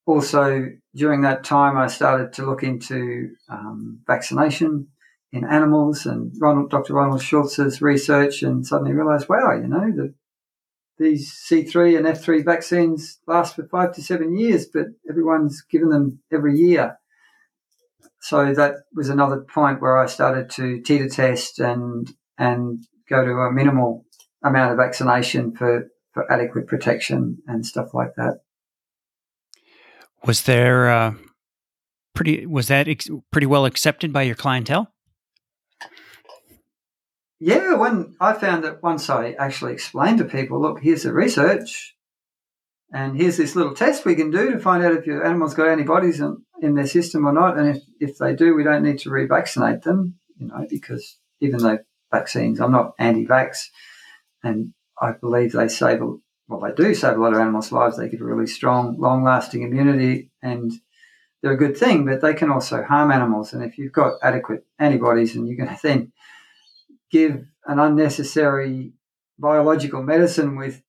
also 0.06 0.68
during 0.94 1.22
that 1.22 1.44
time, 1.44 1.78
I 1.78 1.88
started 1.88 2.34
to 2.34 2.46
look 2.46 2.64
into 2.64 3.36
um, 3.50 4.02
vaccination 4.06 4.88
in 5.32 5.46
animals 5.46 6.06
and 6.06 6.34
Ronald, 6.40 6.70
Dr. 6.70 6.94
Ronald 6.94 7.22
Schultz's 7.22 7.82
research 7.82 8.44
and 8.44 8.68
suddenly 8.68 8.94
realized, 8.94 9.30
wow, 9.30 9.54
you 9.54 9.68
know, 9.68 9.92
the, 9.92 10.14
these 11.02 11.32
C3 11.32 11.98
and 11.98 12.06
F3 12.06 12.46
vaccines 12.46 13.20
last 13.28 13.56
for 13.56 13.68
five 13.68 13.94
to 13.96 14.04
seven 14.04 14.38
years, 14.38 14.66
but 14.66 14.88
everyone's 15.10 15.62
given 15.62 15.90
them 15.90 16.20
every 16.32 16.58
year. 16.58 16.98
So 18.22 18.54
that 18.54 18.76
was 18.94 19.10
another 19.10 19.42
point 19.42 19.82
where 19.82 19.98
I 19.98 20.06
started 20.06 20.50
to 20.52 20.82
titre 20.82 21.10
test 21.10 21.60
and, 21.60 22.08
and 22.38 22.86
go 23.10 23.26
to 23.26 23.32
a 23.32 23.52
minimal 23.52 24.06
amount 24.44 24.72
of 24.72 24.78
vaccination 24.78 25.56
for, 25.56 25.88
for 26.14 26.32
adequate 26.32 26.68
protection 26.68 27.40
and 27.48 27.66
stuff 27.66 27.94
like 27.94 28.14
that. 28.16 28.42
Was 30.24 30.44
there 30.44 30.90
uh, 30.90 31.14
pretty 32.14 32.46
was 32.46 32.68
that 32.68 32.88
ex- 32.88 33.10
pretty 33.32 33.48
well 33.48 33.66
accepted 33.66 34.14
by 34.14 34.22
your 34.22 34.36
clientele? 34.36 34.94
Yeah, 37.44 37.74
when 37.74 38.16
I 38.20 38.34
found 38.34 38.64
that 38.66 38.84
once 38.84 39.10
I 39.10 39.32
actually 39.32 39.74
explained 39.74 40.20
to 40.20 40.26
people, 40.26 40.62
look, 40.62 40.80
here's 40.80 41.02
the 41.02 41.12
research, 41.12 41.96
and 42.94 43.18
here's 43.18 43.38
this 43.38 43.56
little 43.56 43.74
test 43.74 44.06
we 44.06 44.14
can 44.14 44.30
do 44.30 44.52
to 44.52 44.60
find 44.60 44.84
out 44.84 44.94
if 44.94 45.08
your 45.08 45.26
animal's 45.26 45.56
got 45.56 45.68
antibodies 45.68 46.20
in, 46.20 46.46
in 46.62 46.76
their 46.76 46.86
system 46.86 47.26
or 47.26 47.34
not, 47.34 47.58
and 47.58 47.76
if, 47.76 47.84
if 48.00 48.18
they 48.20 48.36
do, 48.36 48.54
we 48.54 48.64
don't 48.64 48.84
need 48.84 49.00
to 49.00 49.10
revaccinate 49.10 49.82
them, 49.82 50.20
you 50.38 50.50
know, 50.50 50.68
because 50.70 51.18
even 51.40 51.64
though 51.64 51.80
vaccines, 52.12 52.62
I'm 52.62 52.74
not 52.74 52.94
anti-vax, 53.00 53.70
and 54.44 54.76
I 55.02 55.14
believe 55.14 55.54
they 55.54 55.68
save 55.68 56.00
well, 56.48 56.60
they 56.60 56.74
do 56.76 56.94
save 56.94 57.18
a 57.18 57.20
lot 57.20 57.34
of 57.34 57.40
animals' 57.40 57.72
lives. 57.72 57.98
They 57.98 58.08
give 58.08 58.22
a 58.22 58.26
really 58.26 58.46
strong, 58.46 59.00
long-lasting 59.00 59.64
immunity, 59.64 60.30
and 60.44 60.72
they're 61.42 61.54
a 61.54 61.58
good 61.58 61.78
thing. 61.78 62.06
But 62.06 62.22
they 62.22 62.34
can 62.34 62.52
also 62.52 62.84
harm 62.84 63.10
animals. 63.10 63.54
And 63.54 63.64
if 63.64 63.78
you've 63.78 63.94
got 63.94 64.20
adequate 64.22 64.66
antibodies, 64.78 65.36
and 65.36 65.48
you 65.48 65.56
can 65.56 65.76
then 65.84 66.12
give 67.12 67.46
an 67.66 67.80
unnecessary 67.80 68.94
biological 69.38 70.02
medicine 70.04 70.56
with 70.56 70.82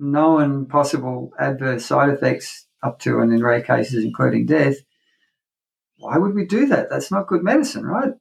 known 0.00 0.66
possible 0.66 1.32
adverse 1.38 1.84
side 1.84 2.08
effects 2.08 2.66
up 2.82 2.98
to 3.00 3.20
and 3.20 3.32
in 3.32 3.42
rare 3.42 3.62
cases 3.62 4.04
including 4.04 4.46
death, 4.46 4.76
why 5.96 6.16
would 6.16 6.34
we 6.34 6.44
do 6.44 6.66
that? 6.66 6.88
That's 6.90 7.10
not 7.10 7.26
good 7.26 7.42
medicine, 7.42 7.84
right? 7.84 8.12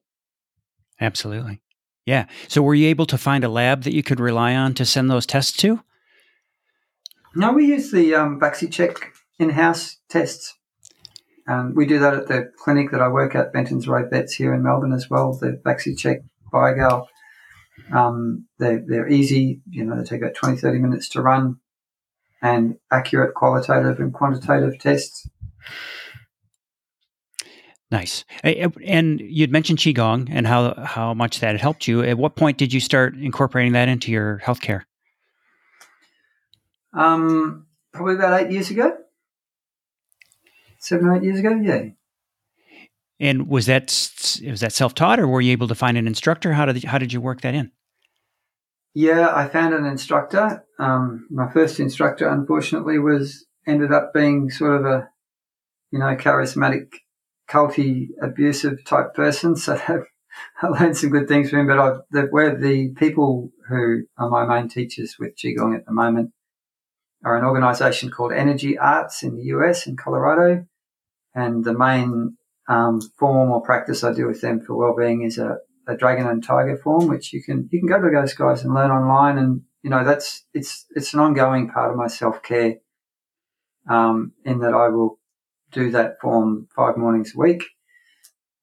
Absolutely. 0.99 1.61
Yeah. 2.05 2.25
So 2.47 2.61
were 2.61 2.73
you 2.73 2.87
able 2.87 3.05
to 3.07 3.17
find 3.17 3.43
a 3.43 3.49
lab 3.49 3.83
that 3.83 3.93
you 3.93 4.01
could 4.01 4.19
rely 4.19 4.55
on 4.55 4.73
to 4.75 4.85
send 4.85 5.09
those 5.09 5.25
tests 5.25 5.55
to? 5.57 5.83
No, 7.35 7.51
we 7.51 7.67
use 7.67 7.91
the 7.91 8.15
um, 8.15 8.39
VacciCheck 8.39 8.97
in-house 9.37 9.97
tests. 10.09 10.55
Um, 11.47 11.73
we 11.75 11.85
do 11.85 11.99
that 11.99 12.15
at 12.15 12.27
the 12.27 12.51
clinic 12.57 12.91
that 12.91 13.01
I 13.01 13.09
work 13.09 13.35
at, 13.35 13.53
Benton's 13.53 13.87
Road 13.87 14.09
Vets 14.09 14.33
here 14.33 14.53
in 14.53 14.63
Melbourne 14.63 14.93
as 14.93 15.09
well. 15.09 15.33
The 15.33 15.61
VacciCheck 15.63 16.23
BioGal. 16.51 17.05
Um, 17.93 18.47
they're, 18.59 18.83
they're 18.85 19.07
easy. 19.07 19.61
You 19.69 19.85
know, 19.85 19.97
they 19.97 20.03
take 20.03 20.21
about 20.21 20.35
20, 20.35 20.57
30 20.57 20.79
minutes 20.79 21.09
to 21.09 21.21
run 21.21 21.57
and 22.41 22.77
accurate 22.91 23.33
qualitative 23.33 23.99
and 23.99 24.13
quantitative 24.13 24.79
tests. 24.79 25.27
Nice. 27.89 28.25
And 28.43 29.21
you'd 29.21 29.51
mentioned 29.51 29.79
qigong 29.79 30.27
and 30.29 30.45
how 30.45 30.73
how 30.83 31.13
much 31.13 31.39
that 31.39 31.51
had 31.53 31.61
helped 31.61 31.87
you. 31.87 32.03
At 32.03 32.17
what 32.17 32.35
point 32.35 32.57
did 32.57 32.73
you 32.73 32.81
start 32.81 33.15
incorporating 33.15 33.73
that 33.73 33.87
into 33.87 34.11
your 34.11 34.41
healthcare? 34.43 34.81
Um, 36.93 37.67
probably 37.93 38.15
about 38.15 38.41
eight 38.41 38.51
years 38.51 38.69
ago, 38.69 38.97
seven 40.79 41.07
or 41.07 41.15
eight 41.15 41.23
years 41.23 41.39
ago. 41.39 41.51
Yeah. 41.61 41.85
And 43.21 43.47
was 43.47 43.67
that 43.67 43.85
was 44.45 44.59
that 44.59 44.73
self 44.73 44.93
taught, 44.93 45.19
or 45.19 45.27
were 45.27 45.41
you 45.41 45.53
able 45.53 45.69
to 45.69 45.75
find 45.75 45.97
an 45.97 46.07
instructor? 46.07 46.53
How 46.53 46.65
did 46.65 46.83
how 46.83 46.97
did 46.97 47.13
you 47.13 47.21
work 47.21 47.41
that 47.41 47.55
in? 47.55 47.71
Yeah, 48.99 49.31
I 49.31 49.47
found 49.47 49.75
an 49.75 49.85
instructor. 49.85 50.65
Um, 50.79 51.27
my 51.29 51.51
first 51.51 51.79
instructor, 51.79 52.27
unfortunately, 52.27 52.97
was 52.97 53.45
ended 53.67 53.91
up 53.91 54.11
being 54.11 54.49
sort 54.49 54.73
of 54.73 54.85
a 54.87 55.09
you 55.91 55.99
know 55.99 56.15
charismatic, 56.15 56.87
culty, 57.47 58.07
abusive 58.19 58.83
type 58.85 59.13
person. 59.13 59.55
So 59.55 59.75
I 60.63 60.67
learned 60.67 60.97
some 60.97 61.11
good 61.11 61.27
things 61.27 61.51
from 61.51 61.59
him. 61.59 61.67
But 61.67 61.77
I, 61.77 61.97
the, 62.09 62.21
where 62.31 62.59
the 62.59 62.95
people 62.95 63.51
who 63.69 64.05
are 64.17 64.31
my 64.31 64.47
main 64.47 64.67
teachers 64.67 65.17
with 65.19 65.35
qigong 65.37 65.77
at 65.77 65.85
the 65.85 65.93
moment 65.93 66.31
are 67.23 67.37
an 67.37 67.45
organization 67.45 68.09
called 68.09 68.33
Energy 68.33 68.79
Arts 68.79 69.21
in 69.21 69.35
the 69.35 69.43
US 69.43 69.85
in 69.85 69.95
Colorado. 69.95 70.65
And 71.35 71.63
the 71.63 71.77
main 71.77 72.35
um, 72.67 73.01
form 73.19 73.51
or 73.51 73.61
practice 73.61 74.03
I 74.03 74.11
do 74.11 74.25
with 74.25 74.41
them 74.41 74.59
for 74.59 74.75
well-being 74.75 75.21
is 75.21 75.37
a, 75.37 75.57
a, 75.87 75.95
dragon 75.95 76.27
and 76.27 76.43
tiger 76.43 76.77
form, 76.77 77.07
which 77.07 77.33
you 77.33 77.41
can 77.41 77.69
you 77.71 77.79
can 77.79 77.87
go 77.87 78.01
to 78.01 78.09
those 78.13 78.33
guys 78.33 78.63
and 78.63 78.73
learn 78.73 78.91
online. 78.91 79.37
And 79.37 79.61
you 79.83 79.89
know 79.89 80.03
that's 80.03 80.45
it's 80.53 80.85
it's 80.95 81.13
an 81.13 81.19
ongoing 81.19 81.69
part 81.69 81.91
of 81.91 81.97
my 81.97 82.07
self-care. 82.07 82.75
Um, 83.89 84.33
in 84.43 84.59
that 84.59 84.73
I 84.73 84.89
will 84.89 85.19
do 85.71 85.91
that 85.91 86.19
form 86.21 86.67
five 86.75 86.97
mornings 86.97 87.33
a 87.35 87.39
week. 87.39 87.63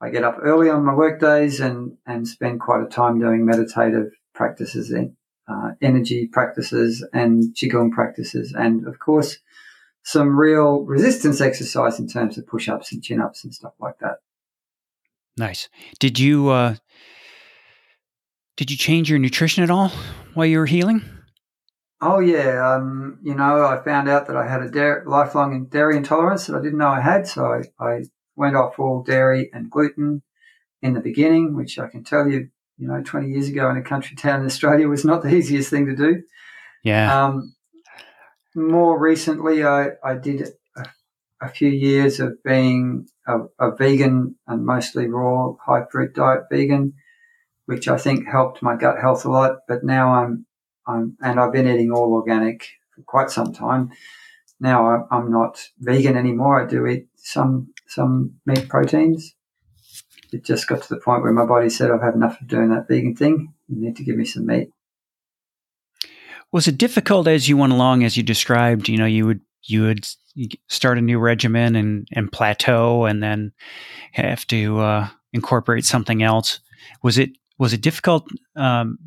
I 0.00 0.10
get 0.10 0.24
up 0.24 0.36
early 0.42 0.68
on 0.68 0.84
my 0.84 0.94
work 0.94 1.20
days 1.20 1.60
and 1.60 1.96
and 2.06 2.28
spend 2.28 2.60
quite 2.60 2.82
a 2.82 2.88
time 2.88 3.18
doing 3.18 3.46
meditative 3.46 4.12
practices 4.34 4.90
in 4.90 5.16
uh, 5.48 5.72
energy 5.80 6.26
practices 6.26 7.06
and 7.12 7.44
qigong 7.54 7.90
practices, 7.90 8.54
and 8.56 8.86
of 8.86 8.98
course, 8.98 9.38
some 10.02 10.38
real 10.38 10.84
resistance 10.84 11.40
exercise 11.40 11.98
in 11.98 12.06
terms 12.06 12.36
of 12.36 12.46
push-ups 12.46 12.92
and 12.92 13.02
chin-ups 13.02 13.44
and 13.44 13.54
stuff 13.54 13.72
like 13.80 13.98
that. 14.00 14.18
Nice. 15.36 15.68
Did 15.98 16.18
you 16.18 16.48
uh, 16.50 16.76
did 18.56 18.70
you 18.70 18.76
change 18.76 19.10
your 19.10 19.18
nutrition 19.18 19.64
at 19.64 19.70
all 19.70 19.92
while 20.34 20.46
you 20.46 20.58
were 20.58 20.66
healing? 20.66 21.02
Oh 22.00 22.18
yeah, 22.18 22.74
um, 22.74 23.18
you 23.22 23.34
know, 23.34 23.64
I 23.64 23.82
found 23.82 24.08
out 24.08 24.26
that 24.26 24.36
I 24.36 24.46
had 24.46 24.62
a 24.62 24.70
dairy, 24.70 25.02
lifelong 25.06 25.66
dairy 25.66 25.96
intolerance 25.96 26.46
that 26.46 26.56
I 26.56 26.62
didn't 26.62 26.78
know 26.78 26.88
I 26.88 27.00
had, 27.00 27.26
so 27.26 27.46
I, 27.46 27.62
I 27.84 28.02
went 28.36 28.56
off 28.56 28.78
all 28.78 29.02
dairy 29.02 29.50
and 29.52 29.70
gluten 29.70 30.22
in 30.82 30.92
the 30.92 31.00
beginning, 31.00 31.56
which 31.56 31.78
I 31.78 31.88
can 31.88 32.04
tell 32.04 32.28
you 32.28 32.48
you 32.78 32.88
know, 32.88 33.02
20 33.02 33.28
years 33.28 33.48
ago 33.48 33.70
in 33.70 33.76
a 33.76 33.82
country 33.82 34.16
town 34.16 34.40
in 34.40 34.46
Australia 34.46 34.88
was 34.88 35.04
not 35.04 35.22
the 35.22 35.34
easiest 35.34 35.70
thing 35.70 35.86
to 35.86 35.96
do. 35.96 36.22
Yeah. 36.82 37.24
Um, 37.24 37.54
more 38.54 38.98
recently, 38.98 39.64
I, 39.64 39.90
I 40.02 40.14
did 40.14 40.48
a, 40.76 40.84
a, 41.40 41.48
few 41.48 41.68
years 41.68 42.20
of 42.20 42.42
being 42.44 43.08
a, 43.26 43.40
a, 43.58 43.74
vegan 43.74 44.36
and 44.46 44.64
mostly 44.64 45.08
raw, 45.08 45.54
high 45.64 45.84
fruit 45.90 46.14
diet 46.14 46.44
vegan, 46.50 46.94
which 47.66 47.88
I 47.88 47.96
think 47.96 48.26
helped 48.26 48.62
my 48.62 48.76
gut 48.76 49.00
health 49.00 49.24
a 49.24 49.30
lot. 49.30 49.58
But 49.68 49.84
now 49.84 50.14
I'm, 50.14 50.46
I'm, 50.86 51.16
and 51.20 51.40
I've 51.40 51.52
been 51.52 51.68
eating 51.68 51.90
all 51.90 52.12
organic 52.12 52.68
for 52.94 53.02
quite 53.02 53.30
some 53.30 53.52
time. 53.52 53.90
Now 54.60 55.06
I'm 55.10 55.30
not 55.30 55.68
vegan 55.78 56.16
anymore. 56.16 56.62
I 56.62 56.66
do 56.66 56.86
eat 56.86 57.08
some, 57.16 57.72
some 57.86 58.34
meat 58.46 58.68
proteins 58.68 59.34
it 60.34 60.44
just 60.44 60.66
got 60.66 60.82
to 60.82 60.88
the 60.88 61.00
point 61.00 61.22
where 61.22 61.32
my 61.32 61.46
body 61.46 61.70
said, 61.70 61.90
I've 61.90 62.02
had 62.02 62.14
enough 62.14 62.40
of 62.40 62.48
doing 62.48 62.70
that 62.70 62.88
vegan 62.88 63.14
thing. 63.14 63.54
You 63.68 63.80
need 63.80 63.96
to 63.96 64.04
give 64.04 64.16
me 64.16 64.24
some 64.24 64.46
meat. 64.46 64.68
Was 66.52 66.66
it 66.66 66.76
difficult 66.76 67.28
as 67.28 67.48
you 67.48 67.56
went 67.56 67.72
along, 67.72 68.04
as 68.04 68.16
you 68.16 68.22
described? 68.22 68.88
You 68.88 68.98
know, 68.98 69.06
you 69.06 69.26
would 69.26 69.40
you 69.62 69.82
would 69.82 70.06
start 70.68 70.98
a 70.98 71.02
new 71.02 71.18
regimen 71.18 71.76
and 71.76 72.06
and 72.12 72.30
plateau, 72.30 73.06
and 73.06 73.22
then 73.22 73.52
have 74.12 74.46
to 74.48 74.78
uh, 74.80 75.08
incorporate 75.32 75.84
something 75.84 76.22
else. 76.22 76.60
Was 77.02 77.18
it 77.18 77.30
was 77.58 77.72
it 77.72 77.80
difficult 77.80 78.26
um, 78.56 78.98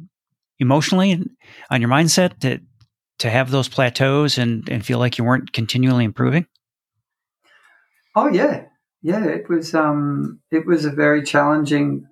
emotionally 0.60 1.24
on 1.70 1.82
your 1.82 1.89
mindset 1.89 2.39
to 2.39 2.60
to 3.20 3.30
have 3.30 3.50
those 3.50 3.68
plateaus 3.68 4.38
and 4.38 4.68
and 4.70 4.86
feel 4.86 5.00
like 5.00 5.18
you 5.18 5.24
weren't 5.24 5.54
continually 5.54 6.06
improving? 6.06 6.46
Oh 8.16 8.30
yeah, 8.30 8.66
yeah, 9.01 9.25
it 9.25 9.50
was 9.50 9.75
um, 9.75 10.39
it 10.51 10.66
was 10.66 10.86
a 10.86 10.92
very 10.92 11.24
challenging 11.24 12.08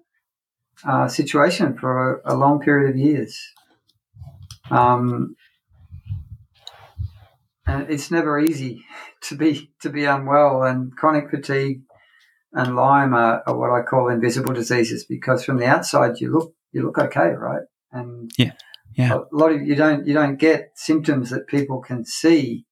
uh, 0.87 1.07
situation 1.07 1.77
for 1.77 2.21
a, 2.25 2.33
a, 2.33 2.35
long 2.35 2.59
period 2.59 2.89
of 2.89 2.97
years. 2.97 3.39
Um, 4.69 5.35
and 7.65 7.89
it's 7.89 8.11
never 8.11 8.39
easy 8.39 8.83
to 9.21 9.35
be 9.35 9.71
to 9.81 9.89
be 9.89 10.05
unwell, 10.05 10.63
and 10.63 10.95
chronic 10.95 11.29
fatigue 11.29 11.81
and 12.55 12.75
Lyme 12.75 13.13
are, 13.13 13.43
are, 13.45 13.57
what 13.57 13.71
I 13.71 13.83
call 13.83 14.09
invisible 14.09 14.53
diseases 14.53 15.05
because 15.05 15.43
from 15.43 15.57
the 15.57 15.65
outside 15.65 16.19
you 16.19 16.31
look 16.31 16.53
you 16.71 16.83
look 16.83 16.97
okay, 16.97 17.29
right? 17.29 17.63
And 17.91 18.31
yeah, 18.37 18.53
yeah, 18.95 19.13
a 19.13 19.35
lot 19.35 19.51
of 19.51 19.61
you 19.61 19.75
don't 19.75 20.07
you 20.07 20.13
don't 20.13 20.37
get 20.37 20.71
symptoms 20.75 21.29
that 21.29 21.47
people 21.47 21.81
can 21.81 22.05
see. 22.05 22.65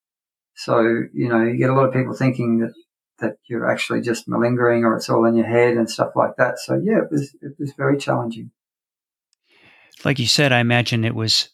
So 0.56 0.80
you 1.14 1.28
know 1.28 1.44
you 1.44 1.58
get 1.58 1.70
a 1.70 1.74
lot 1.74 1.86
of 1.86 1.94
people 1.94 2.14
thinking 2.14 2.60
that 2.60 2.74
that 3.20 3.36
you're 3.48 3.70
actually 3.70 4.02
just 4.02 4.28
malingering 4.28 4.84
or 4.84 4.96
it's 4.96 5.10
all 5.10 5.26
in 5.26 5.36
your 5.36 5.46
head 5.46 5.76
and 5.76 5.90
stuff 5.90 6.12
like 6.16 6.36
that. 6.38 6.60
So 6.60 6.80
yeah, 6.82 7.00
it 7.00 7.12
was 7.12 7.36
it 7.42 7.54
was 7.60 7.74
very 7.78 7.98
challenging. 7.98 8.52
Like 10.06 10.20
you 10.20 10.28
said, 10.28 10.52
I 10.52 10.60
imagine 10.60 11.04
it 11.04 11.16
was 11.16 11.50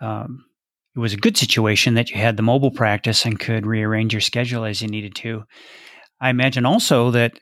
um, 0.00 0.44
it 0.94 1.00
was 1.00 1.12
a 1.12 1.18
good 1.18 1.36
situation 1.36 1.94
that 1.94 2.10
you 2.10 2.16
had 2.16 2.36
the 2.36 2.42
mobile 2.42 2.70
practice 2.70 3.24
and 3.24 3.38
could 3.38 3.66
rearrange 3.66 4.12
your 4.12 4.20
schedule 4.20 4.64
as 4.64 4.80
you 4.80 4.88
needed 4.88 5.14
to. 5.16 5.44
I 6.20 6.30
imagine 6.30 6.64
also 6.64 7.10
that 7.10 7.38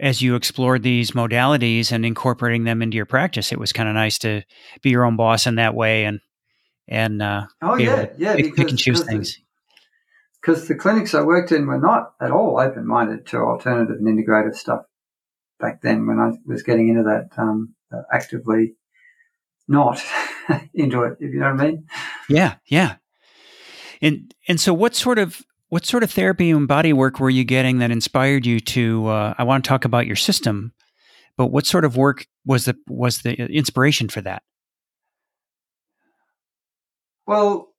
as 0.00 0.22
you 0.22 0.34
explored 0.34 0.82
these 0.82 1.12
modalities 1.12 1.92
and 1.92 2.04
incorporating 2.04 2.64
them 2.64 2.82
into 2.82 2.96
your 2.96 3.06
practice, 3.06 3.52
it 3.52 3.58
was 3.58 3.72
kind 3.72 3.88
of 3.88 3.94
nice 3.94 4.18
to 4.18 4.42
be 4.82 4.90
your 4.90 5.04
own 5.04 5.16
boss 5.16 5.46
in 5.46 5.56
that 5.56 5.74
way 5.74 6.04
and 6.04 6.20
and 6.86 7.22
uh, 7.22 7.46
oh 7.62 7.76
yeah, 7.76 8.06
yeah, 8.18 8.36
pick, 8.36 8.54
pick 8.56 8.68
and 8.68 8.78
choose 8.78 9.02
things. 9.04 9.38
Because 10.40 10.68
the 10.68 10.74
clinics 10.74 11.14
I 11.14 11.22
worked 11.22 11.52
in 11.52 11.66
were 11.66 11.78
not 11.78 12.12
at 12.20 12.30
all 12.30 12.60
open 12.60 12.86
minded 12.86 13.26
to 13.28 13.38
alternative 13.38 13.96
and 13.98 14.06
integrative 14.06 14.54
stuff 14.54 14.82
back 15.58 15.80
then 15.80 16.06
when 16.06 16.18
I 16.18 16.32
was 16.46 16.62
getting 16.62 16.88
into 16.88 17.04
that 17.04 17.30
um, 17.38 17.74
actively 18.12 18.74
not 19.66 20.02
into 20.74 21.04
it, 21.04 21.16
if 21.20 21.32
you 21.32 21.40
know 21.40 21.52
what 21.52 21.62
I 21.62 21.66
mean. 21.66 21.86
Yeah, 22.28 22.56
yeah. 22.66 22.96
And 24.02 24.34
and 24.46 24.60
so 24.60 24.74
what 24.74 24.94
sort 24.94 25.18
of 25.18 25.42
what 25.74 25.84
sort 25.84 26.04
of 26.04 26.12
therapy 26.12 26.50
and 26.50 26.68
body 26.68 26.92
work 26.92 27.18
were 27.18 27.28
you 27.28 27.42
getting 27.42 27.78
that 27.78 27.90
inspired 27.90 28.46
you 28.46 28.60
to? 28.60 29.08
Uh, 29.08 29.34
I 29.36 29.42
want 29.42 29.64
to 29.64 29.68
talk 29.68 29.84
about 29.84 30.06
your 30.06 30.14
system, 30.14 30.72
but 31.36 31.48
what 31.48 31.66
sort 31.66 31.84
of 31.84 31.96
work 31.96 32.28
was 32.46 32.66
the 32.66 32.76
was 32.86 33.22
the 33.22 33.34
inspiration 33.34 34.08
for 34.08 34.20
that? 34.20 34.44
Well, 37.26 37.72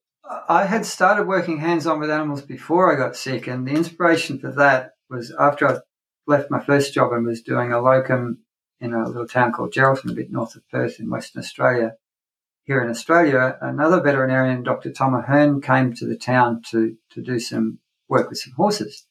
I 0.49 0.65
had 0.65 0.85
started 0.85 1.25
working 1.25 1.61
hands 1.61 1.87
on 1.87 2.01
with 2.01 2.09
animals 2.11 2.41
before 2.41 2.91
I 2.91 2.97
got 2.97 3.15
sick, 3.15 3.47
and 3.47 3.65
the 3.65 3.71
inspiration 3.71 4.39
for 4.39 4.51
that 4.51 4.91
was 5.09 5.33
after 5.39 5.65
I 5.65 5.77
left 6.27 6.51
my 6.51 6.61
first 6.61 6.93
job 6.93 7.13
and 7.13 7.25
was 7.25 7.43
doing 7.43 7.71
a 7.71 7.79
locum 7.79 8.39
in 8.81 8.93
a 8.93 9.07
little 9.07 9.25
town 9.25 9.53
called 9.53 9.71
Geraldton, 9.71 10.11
a 10.11 10.15
bit 10.15 10.33
north 10.33 10.57
of 10.57 10.67
Perth 10.67 10.99
in 10.99 11.09
Western 11.09 11.39
Australia. 11.39 11.93
Here 12.65 12.83
in 12.83 12.89
Australia, 12.89 13.57
another 13.61 14.01
veterinarian, 14.01 14.63
Dr. 14.63 14.91
Tom 14.91 15.13
Ahern, 15.13 15.61
came 15.61 15.93
to 15.93 16.05
the 16.05 16.17
town 16.17 16.61
to, 16.71 16.97
to 17.11 17.21
do 17.21 17.39
some 17.39 17.79
work 18.07 18.29
with 18.29 18.39
some 18.39 18.53
horses. 18.53 19.05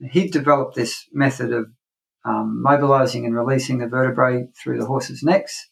He 0.00 0.28
developed 0.28 0.74
this 0.74 1.06
method 1.12 1.52
of 1.52 1.66
um, 2.24 2.62
mobilizing 2.62 3.24
and 3.24 3.34
releasing 3.34 3.78
the 3.78 3.86
vertebrae 3.86 4.48
through 4.60 4.78
the 4.78 4.86
horses' 4.86 5.22
necks. 5.22 5.70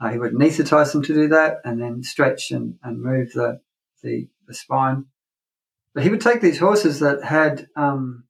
Uh, 0.00 0.10
he 0.10 0.18
would 0.18 0.32
anesthetize 0.32 0.92
them 0.92 1.02
to 1.02 1.14
do 1.14 1.28
that 1.28 1.58
and 1.64 1.80
then 1.80 2.02
stretch 2.02 2.50
and, 2.50 2.74
and 2.82 3.00
move 3.00 3.32
the, 3.32 3.60
the, 4.02 4.28
the 4.46 4.54
spine. 4.54 5.06
But 5.94 6.02
he 6.02 6.10
would 6.10 6.20
take 6.20 6.40
these 6.40 6.58
horses 6.58 7.00
that 7.00 7.22
had 7.22 7.68
um, 7.76 8.24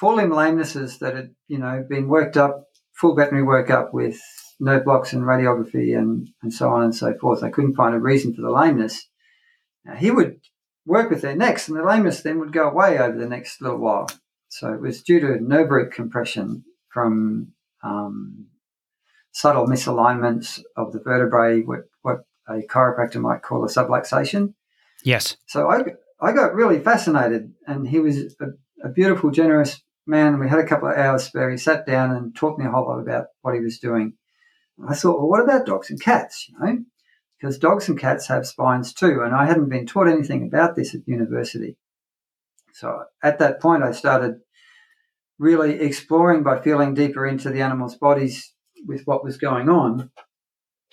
forelimb 0.00 0.32
lamenesses 0.32 0.98
that 0.98 1.14
had, 1.14 1.30
you 1.46 1.58
know, 1.58 1.84
been 1.88 2.08
worked 2.08 2.36
up, 2.36 2.64
full 2.92 3.14
veterinary 3.14 3.46
workup 3.46 3.92
with 3.92 4.20
nerve 4.58 4.84
blocks 4.84 5.12
and 5.12 5.22
radiography 5.22 5.96
and, 5.96 6.28
and 6.42 6.52
so 6.52 6.68
on 6.68 6.82
and 6.82 6.94
so 6.94 7.14
forth. 7.18 7.40
They 7.40 7.50
couldn't 7.50 7.76
find 7.76 7.94
a 7.94 8.00
reason 8.00 8.34
for 8.34 8.42
the 8.42 8.50
lameness. 8.50 9.08
Now, 9.84 9.94
he 9.94 10.10
would 10.10 10.40
work 10.86 11.10
with 11.10 11.22
their 11.22 11.36
necks, 11.36 11.68
and 11.68 11.76
the 11.76 11.82
lameness 11.82 12.22
then 12.22 12.38
would 12.40 12.52
go 12.52 12.68
away 12.68 12.98
over 12.98 13.16
the 13.16 13.28
next 13.28 13.60
little 13.60 13.78
while. 13.78 14.08
So 14.48 14.72
it 14.72 14.80
was 14.80 15.02
due 15.02 15.20
to 15.20 15.40
nerve 15.40 15.70
root 15.70 15.92
compression 15.92 16.64
from 16.92 17.52
um, 17.82 18.46
subtle 19.32 19.66
misalignments 19.66 20.60
of 20.76 20.92
the 20.92 21.00
vertebrae, 21.00 21.60
what, 21.62 21.80
what 22.02 22.24
a 22.48 22.62
chiropractor 22.62 23.20
might 23.20 23.42
call 23.42 23.64
a 23.64 23.68
subluxation. 23.68 24.54
Yes. 25.04 25.36
So 25.46 25.70
I, 25.70 25.82
I 26.20 26.32
got 26.32 26.54
really 26.54 26.80
fascinated, 26.80 27.52
and 27.66 27.88
he 27.88 28.00
was 28.00 28.34
a, 28.40 28.46
a 28.84 28.88
beautiful, 28.88 29.30
generous 29.30 29.80
man. 30.06 30.38
We 30.40 30.48
had 30.48 30.58
a 30.58 30.66
couple 30.66 30.88
of 30.88 30.96
hours 30.96 31.24
spare. 31.24 31.50
He 31.50 31.56
sat 31.56 31.86
down 31.86 32.10
and 32.10 32.34
taught 32.34 32.58
me 32.58 32.66
a 32.66 32.70
whole 32.70 32.86
lot 32.86 33.00
about 33.00 33.26
what 33.42 33.54
he 33.54 33.60
was 33.60 33.78
doing. 33.78 34.14
I 34.88 34.94
thought, 34.94 35.18
well, 35.18 35.28
what 35.28 35.42
about 35.42 35.66
dogs 35.66 35.90
and 35.90 36.00
cats? 36.00 36.48
You 36.48 36.58
know, 36.58 36.78
because 37.40 37.58
dogs 37.58 37.88
and 37.88 37.98
cats 37.98 38.26
have 38.28 38.46
spines 38.46 38.92
too. 38.92 39.22
And 39.24 39.34
I 39.34 39.46
hadn't 39.46 39.70
been 39.70 39.86
taught 39.86 40.08
anything 40.08 40.46
about 40.46 40.76
this 40.76 40.94
at 40.94 41.06
university. 41.06 41.76
So 42.74 43.04
at 43.22 43.38
that 43.38 43.60
point, 43.60 43.82
I 43.82 43.92
started 43.92 44.40
really 45.38 45.80
exploring 45.80 46.42
by 46.42 46.60
feeling 46.60 46.94
deeper 46.94 47.26
into 47.26 47.50
the 47.50 47.62
animals' 47.62 47.96
bodies 47.96 48.52
with 48.86 49.06
what 49.06 49.24
was 49.24 49.38
going 49.38 49.68
on. 49.68 50.10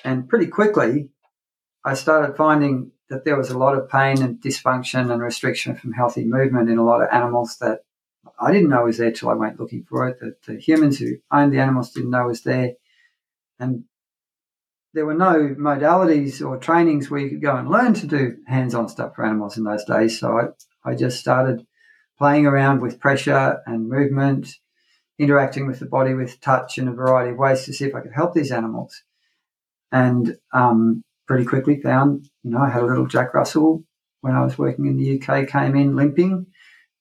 And 0.03 0.29
pretty 0.29 0.47
quickly, 0.47 1.09
I 1.83 1.95
started 1.95 2.37
finding 2.37 2.91
that 3.09 3.25
there 3.25 3.37
was 3.37 3.49
a 3.49 3.57
lot 3.57 3.77
of 3.77 3.89
pain 3.89 4.21
and 4.21 4.41
dysfunction 4.41 5.11
and 5.11 5.21
restriction 5.21 5.75
from 5.75 5.93
healthy 5.93 6.25
movement 6.25 6.69
in 6.69 6.77
a 6.77 6.83
lot 6.83 7.01
of 7.01 7.09
animals 7.11 7.57
that 7.59 7.79
I 8.39 8.51
didn't 8.51 8.69
know 8.69 8.83
was 8.83 8.97
there 8.97 9.11
till 9.11 9.29
I 9.29 9.33
went 9.33 9.59
looking 9.59 9.83
for 9.83 10.07
it. 10.07 10.19
That 10.19 10.43
the 10.43 10.59
humans 10.59 10.99
who 10.99 11.17
owned 11.31 11.53
the 11.53 11.59
animals 11.59 11.91
didn't 11.91 12.11
know 12.11 12.27
was 12.27 12.41
there. 12.41 12.73
And 13.59 13.85
there 14.97 15.05
were 15.05 15.13
no 15.13 15.55
modalities 15.59 16.43
or 16.43 16.57
trainings 16.57 17.07
where 17.07 17.19
you 17.19 17.29
could 17.29 17.41
go 17.41 17.55
and 17.55 17.69
learn 17.69 17.93
to 17.93 18.07
do 18.07 18.35
hands-on 18.47 18.89
stuff 18.89 19.13
for 19.15 19.23
animals 19.23 19.55
in 19.55 19.63
those 19.63 19.85
days. 19.85 20.19
So 20.19 20.39
I, 20.39 20.89
I 20.89 20.95
just 20.95 21.19
started 21.19 21.67
playing 22.17 22.47
around 22.47 22.81
with 22.81 22.99
pressure 22.99 23.59
and 23.67 23.87
movement, 23.87 24.49
interacting 25.19 25.67
with 25.67 25.77
the 25.77 25.85
body 25.85 26.15
with 26.15 26.41
touch 26.41 26.79
in 26.79 26.87
a 26.87 26.93
variety 26.93 27.29
of 27.29 27.37
ways 27.37 27.63
to 27.65 27.73
see 27.73 27.85
if 27.85 27.93
I 27.93 28.01
could 28.01 28.13
help 28.15 28.33
these 28.33 28.51
animals. 28.51 29.03
And 29.91 30.35
um, 30.51 31.03
pretty 31.27 31.45
quickly 31.45 31.79
found, 31.79 32.27
you 32.41 32.49
know, 32.49 32.57
I 32.57 32.71
had 32.71 32.81
a 32.81 32.87
little 32.87 33.05
Jack 33.05 33.35
Russell 33.35 33.83
when 34.21 34.33
I 34.33 34.43
was 34.43 34.57
working 34.57 34.87
in 34.87 34.97
the 34.97 35.21
UK, 35.21 35.47
came 35.47 35.75
in 35.75 35.95
limping 35.95 36.47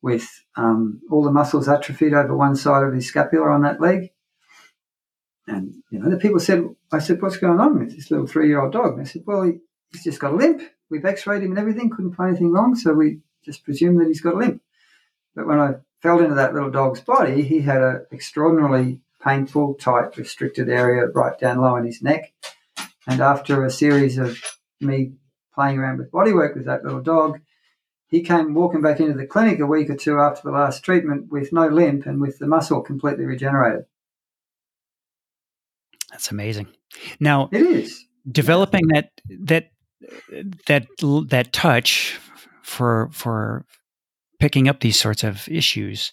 with 0.03 0.29
um, 0.55 1.01
all 1.11 1.25
the 1.25 1.33
muscles 1.33 1.67
atrophied 1.67 2.13
over 2.13 2.37
one 2.37 2.57
side 2.57 2.85
of 2.85 2.93
his 2.93 3.09
scapula 3.09 3.53
on 3.53 3.63
that 3.63 3.81
leg. 3.81 4.11
And, 5.47 5.83
you 5.91 5.99
know, 5.99 6.11
the 6.11 6.17
people 6.17 6.41
said, 6.41 6.65
I 6.93 6.99
said, 6.99 7.23
what's 7.23 7.37
going 7.37 7.61
on 7.61 7.79
with 7.79 7.95
this 7.95 8.11
little 8.11 8.27
three 8.27 8.49
year 8.49 8.61
old 8.61 8.73
dog? 8.73 8.97
And 8.97 9.07
they 9.07 9.09
said, 9.09 9.23
well, 9.27 9.43
he, 9.43 9.59
he's 9.93 10.05
just 10.05 10.21
got 10.21 10.33
a 10.33 10.37
limp. 10.37 10.63
We've 10.91 11.05
x 11.05 11.27
rayed 11.27 11.43
him 11.43 11.51
and 11.51 11.59
everything, 11.59 11.91
couldn't 11.91 12.15
find 12.15 12.31
anything 12.31 12.53
wrong. 12.53 12.75
So 12.75 12.93
we 12.93 13.19
just 13.45 13.65
presumed 13.65 14.01
that 14.01 14.09
he's 14.09 14.21
got 14.21 14.35
a 14.35 14.39
limp. 14.39 14.63
But 15.35 15.47
when 15.47 15.61
I 15.61 15.75
fell 16.01 16.21
into 16.21 16.35
that 16.35 16.55
little 16.55 16.71
dog's 16.71 17.01
body, 17.01 17.43
he 17.43 17.61
had 17.61 17.83
an 17.83 18.07
extraordinarily 18.13 19.01
painful, 19.23 19.75
tight, 19.75 20.17
restricted 20.17 20.69
area 20.69 21.07
right 21.07 21.39
down 21.39 21.61
low 21.61 21.77
in 21.77 21.85
his 21.85 22.03
neck. 22.03 22.33
And 23.07 23.21
after 23.21 23.65
a 23.65 23.71
series 23.71 24.19
of 24.19 24.39
me 24.81 25.13
playing 25.55 25.79
around 25.79 25.99
with 25.99 26.11
bodywork 26.11 26.55
with 26.55 26.67
that 26.67 26.85
little 26.85 27.03
dog, 27.03 27.41
he 28.09 28.23
came 28.23 28.55
walking 28.55 28.83
back 28.83 29.01
into 29.01 29.15
the 29.15 29.27
clinic 29.27 29.59
a 29.59 29.67
week 29.67 29.91
or 29.91 29.97
two 29.97 30.19
after 30.19 30.43
the 30.45 30.57
last 30.57 30.85
treatment 30.85 31.31
with 31.31 31.53
no 31.53 31.67
limp 31.69 32.07
and 32.07 32.21
with 32.21 32.39
the 32.39 32.47
muscle 32.47 32.81
completely 32.81 33.25
regenerated. 33.25 33.87
That's 36.11 36.31
amazing. 36.31 36.69
Now 37.21 37.49
it 37.53 37.63
is 37.63 38.05
developing 38.31 38.89
that 38.89 39.11
that 39.45 39.71
that 40.67 40.87
that 41.29 41.53
touch 41.53 42.19
for 42.63 43.09
for 43.13 43.65
picking 44.39 44.69
up 44.69 44.81
these 44.81 44.99
sorts 44.99 45.25
of 45.25 45.49
issues. 45.49 46.13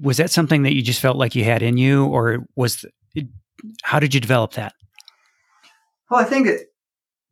Was 0.00 0.16
that 0.16 0.30
something 0.30 0.62
that 0.62 0.74
you 0.74 0.82
just 0.82 1.00
felt 1.00 1.16
like 1.16 1.34
you 1.34 1.44
had 1.44 1.62
in 1.62 1.76
you, 1.76 2.06
or 2.06 2.46
was 2.56 2.84
how 3.82 4.00
did 4.00 4.14
you 4.14 4.20
develop 4.20 4.52
that? 4.52 4.74
Well, 6.10 6.20
I 6.20 6.24
think 6.24 6.46
it, 6.46 6.66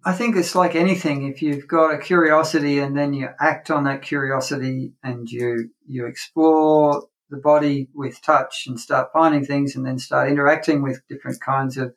I 0.05 0.13
think 0.13 0.37
it's 0.37 0.55
like 0.55 0.75
anything. 0.75 1.29
If 1.29 1.43
you've 1.43 1.69
got 1.69 1.95
a 1.95 1.99
curiosity 1.99 2.79
and 2.79 2.97
then 2.97 3.13
you 3.13 3.29
act 3.41 3.71
on 3.71 3.85
that 3.85 4.03
curiosity 4.03 4.93
and 5.03 5.29
you 5.31 5.71
you 5.87 6.07
explore 6.07 7.05
the 7.33 7.39
body 7.39 7.89
with 7.95 8.23
touch 8.23 8.67
and 8.69 8.79
start 8.79 9.09
finding 9.13 9.45
things 9.45 9.75
and 9.75 9.85
then 9.85 9.99
start 9.99 10.29
interacting 10.29 10.83
with 10.83 11.01
different 11.09 11.41
kinds 11.41 11.79
of 11.79 11.95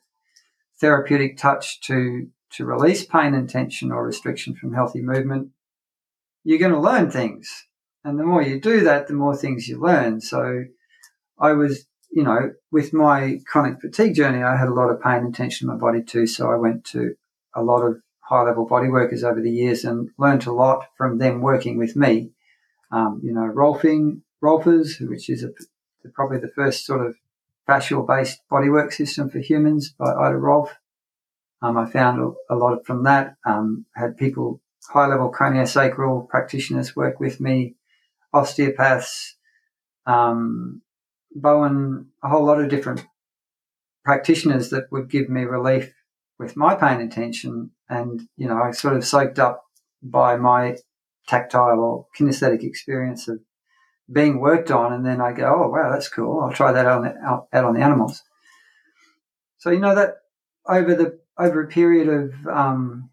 therapeutic 0.80 1.36
touch 1.36 1.80
to 1.82 2.28
to 2.50 2.64
release 2.64 3.04
pain 3.04 3.34
and 3.34 3.48
tension 3.50 3.92
or 3.92 4.06
restriction 4.06 4.54
from 4.54 4.72
healthy 4.72 5.02
movement, 5.02 5.50
you're 6.42 6.60
going 6.60 6.72
to 6.72 6.80
learn 6.80 7.10
things. 7.10 7.66
And 8.04 8.18
the 8.18 8.24
more 8.24 8.40
you 8.40 8.60
do 8.60 8.80
that, 8.84 9.08
the 9.08 9.14
more 9.14 9.36
things 9.36 9.68
you 9.68 9.78
learn. 9.78 10.20
So 10.20 10.64
I 11.38 11.52
was, 11.52 11.86
you 12.10 12.22
know, 12.22 12.52
with 12.70 12.94
my 12.94 13.40
chronic 13.46 13.80
fatigue 13.80 14.14
journey, 14.14 14.42
I 14.42 14.56
had 14.56 14.68
a 14.68 14.74
lot 14.74 14.90
of 14.90 15.02
pain 15.02 15.24
and 15.24 15.34
tension 15.34 15.68
in 15.68 15.74
my 15.74 15.78
body 15.78 16.02
too. 16.02 16.26
So 16.26 16.50
I 16.50 16.56
went 16.56 16.84
to 16.86 17.16
a 17.54 17.62
lot 17.62 17.82
of 17.82 18.00
high 18.20 18.44
level 18.44 18.64
body 18.64 18.88
workers 18.88 19.24
over 19.24 19.40
the 19.40 19.50
years 19.50 19.84
and 19.84 20.08
learned 20.18 20.46
a 20.46 20.52
lot 20.52 20.86
from 20.96 21.18
them 21.18 21.40
working 21.40 21.76
with 21.76 21.96
me. 21.96 22.30
Um, 22.92 23.20
you 23.22 23.34
know, 23.34 23.52
Rolfing, 23.52 24.22
Rolfers, 24.46 25.00
which 25.08 25.28
is 25.28 25.42
a, 25.42 25.50
probably 26.14 26.38
the 26.38 26.52
first 26.54 26.86
sort 26.86 27.04
of 27.04 27.16
fascial 27.68 28.06
based 28.06 28.40
bodywork 28.50 28.92
system 28.92 29.28
for 29.28 29.40
humans 29.40 29.90
by 29.98 30.12
Ida 30.12 30.36
Rolf. 30.36 30.70
Um, 31.62 31.76
I 31.76 31.90
found 31.90 32.34
a, 32.48 32.54
lot 32.54 32.86
from 32.86 33.02
that. 33.04 33.34
Um, 33.44 33.86
had 33.96 34.16
people, 34.16 34.60
high 34.88 35.08
level 35.08 35.32
craniosacral 35.32 36.28
practitioners 36.28 36.94
work 36.94 37.18
with 37.18 37.40
me, 37.40 37.74
osteopaths, 38.32 39.34
um, 40.06 40.82
Bowen, 41.34 42.08
a 42.22 42.28
whole 42.28 42.44
lot 42.44 42.60
of 42.60 42.70
different 42.70 43.04
practitioners 44.04 44.70
that 44.70 44.84
would 44.92 45.10
give 45.10 45.28
me 45.28 45.42
relief 45.42 45.92
with 46.38 46.56
my 46.56 46.76
pain 46.76 47.00
and 47.00 47.10
tension. 47.10 47.70
And, 47.88 48.28
you 48.36 48.46
know, 48.46 48.58
I 48.62 48.70
sort 48.70 48.96
of 48.96 49.04
soaked 49.04 49.38
up 49.38 49.64
by 50.02 50.36
my 50.36 50.76
tactile 51.26 51.80
or 51.80 52.06
kinesthetic 52.16 52.62
experience 52.62 53.26
of 53.26 53.40
being 54.10 54.40
worked 54.40 54.70
on, 54.70 54.92
and 54.92 55.04
then 55.04 55.20
I 55.20 55.32
go, 55.32 55.46
oh 55.46 55.68
wow, 55.68 55.90
that's 55.90 56.08
cool. 56.08 56.40
I'll 56.40 56.52
try 56.52 56.72
that 56.72 56.86
out 56.86 57.04
on 57.04 57.14
out, 57.24 57.48
out 57.52 57.64
on 57.64 57.74
the 57.74 57.82
animals. 57.82 58.22
So 59.58 59.70
you 59.70 59.80
know 59.80 59.94
that 59.94 60.16
over 60.68 60.94
the 60.94 61.18
over 61.38 61.62
a 61.62 61.68
period 61.68 62.08
of 62.08 62.46
um, 62.46 63.10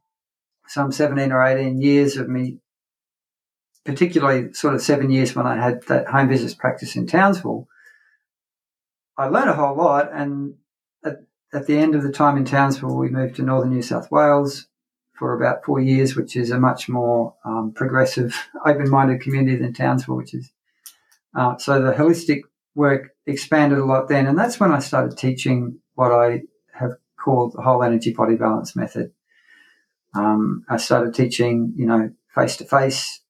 some 0.67 0.91
seventeen 0.91 1.31
or 1.31 1.43
eighteen 1.43 1.81
years 1.81 2.17
of 2.17 2.29
me, 2.29 2.59
particularly 3.85 4.53
sort 4.53 4.75
of 4.75 4.81
seven 4.81 5.09
years 5.09 5.35
when 5.35 5.47
I 5.47 5.55
had 5.55 5.83
that 5.87 6.07
home 6.07 6.29
business 6.29 6.53
practice 6.53 6.95
in 6.95 7.07
Townsville, 7.07 7.67
I 9.17 9.27
learned 9.27 9.49
a 9.49 9.55
whole 9.55 9.75
lot. 9.75 10.11
And 10.13 10.55
at, 11.03 11.17
at 11.53 11.67
the 11.67 11.77
end 11.77 11.95
of 11.95 12.03
the 12.03 12.11
time 12.11 12.37
in 12.37 12.45
Townsville, 12.45 12.95
we 12.95 13.09
moved 13.09 13.35
to 13.35 13.43
northern 13.43 13.71
New 13.71 13.81
South 13.81 14.09
Wales 14.11 14.67
for 15.13 15.35
about 15.35 15.65
four 15.65 15.79
years, 15.79 16.15
which 16.15 16.35
is 16.35 16.49
a 16.49 16.59
much 16.59 16.89
more 16.89 17.35
um, 17.45 17.73
progressive, 17.75 18.35
open-minded 18.65 19.21
community 19.21 19.57
than 19.57 19.73
Townsville, 19.73 20.15
which 20.15 20.33
is 20.33 20.51
uh, 21.35 21.57
so 21.57 21.81
the 21.81 21.93
holistic 21.93 22.41
work 22.75 23.09
expanded 23.25 23.79
a 23.79 23.85
lot 23.85 24.07
then, 24.07 24.27
and 24.27 24.37
that's 24.37 24.59
when 24.59 24.71
I 24.71 24.79
started 24.79 25.17
teaching 25.17 25.79
what 25.95 26.11
I 26.11 26.41
have 26.73 26.93
called 27.23 27.53
the 27.53 27.61
whole 27.61 27.83
energy 27.83 28.13
body 28.13 28.35
balance 28.35 28.75
method. 28.75 29.11
Um, 30.15 30.63
I 30.69 30.77
started 30.77 31.13
teaching, 31.13 31.73
you 31.75 31.85
know, 31.85 32.11
face 32.35 32.57
to 32.57 32.65
face 32.65 33.21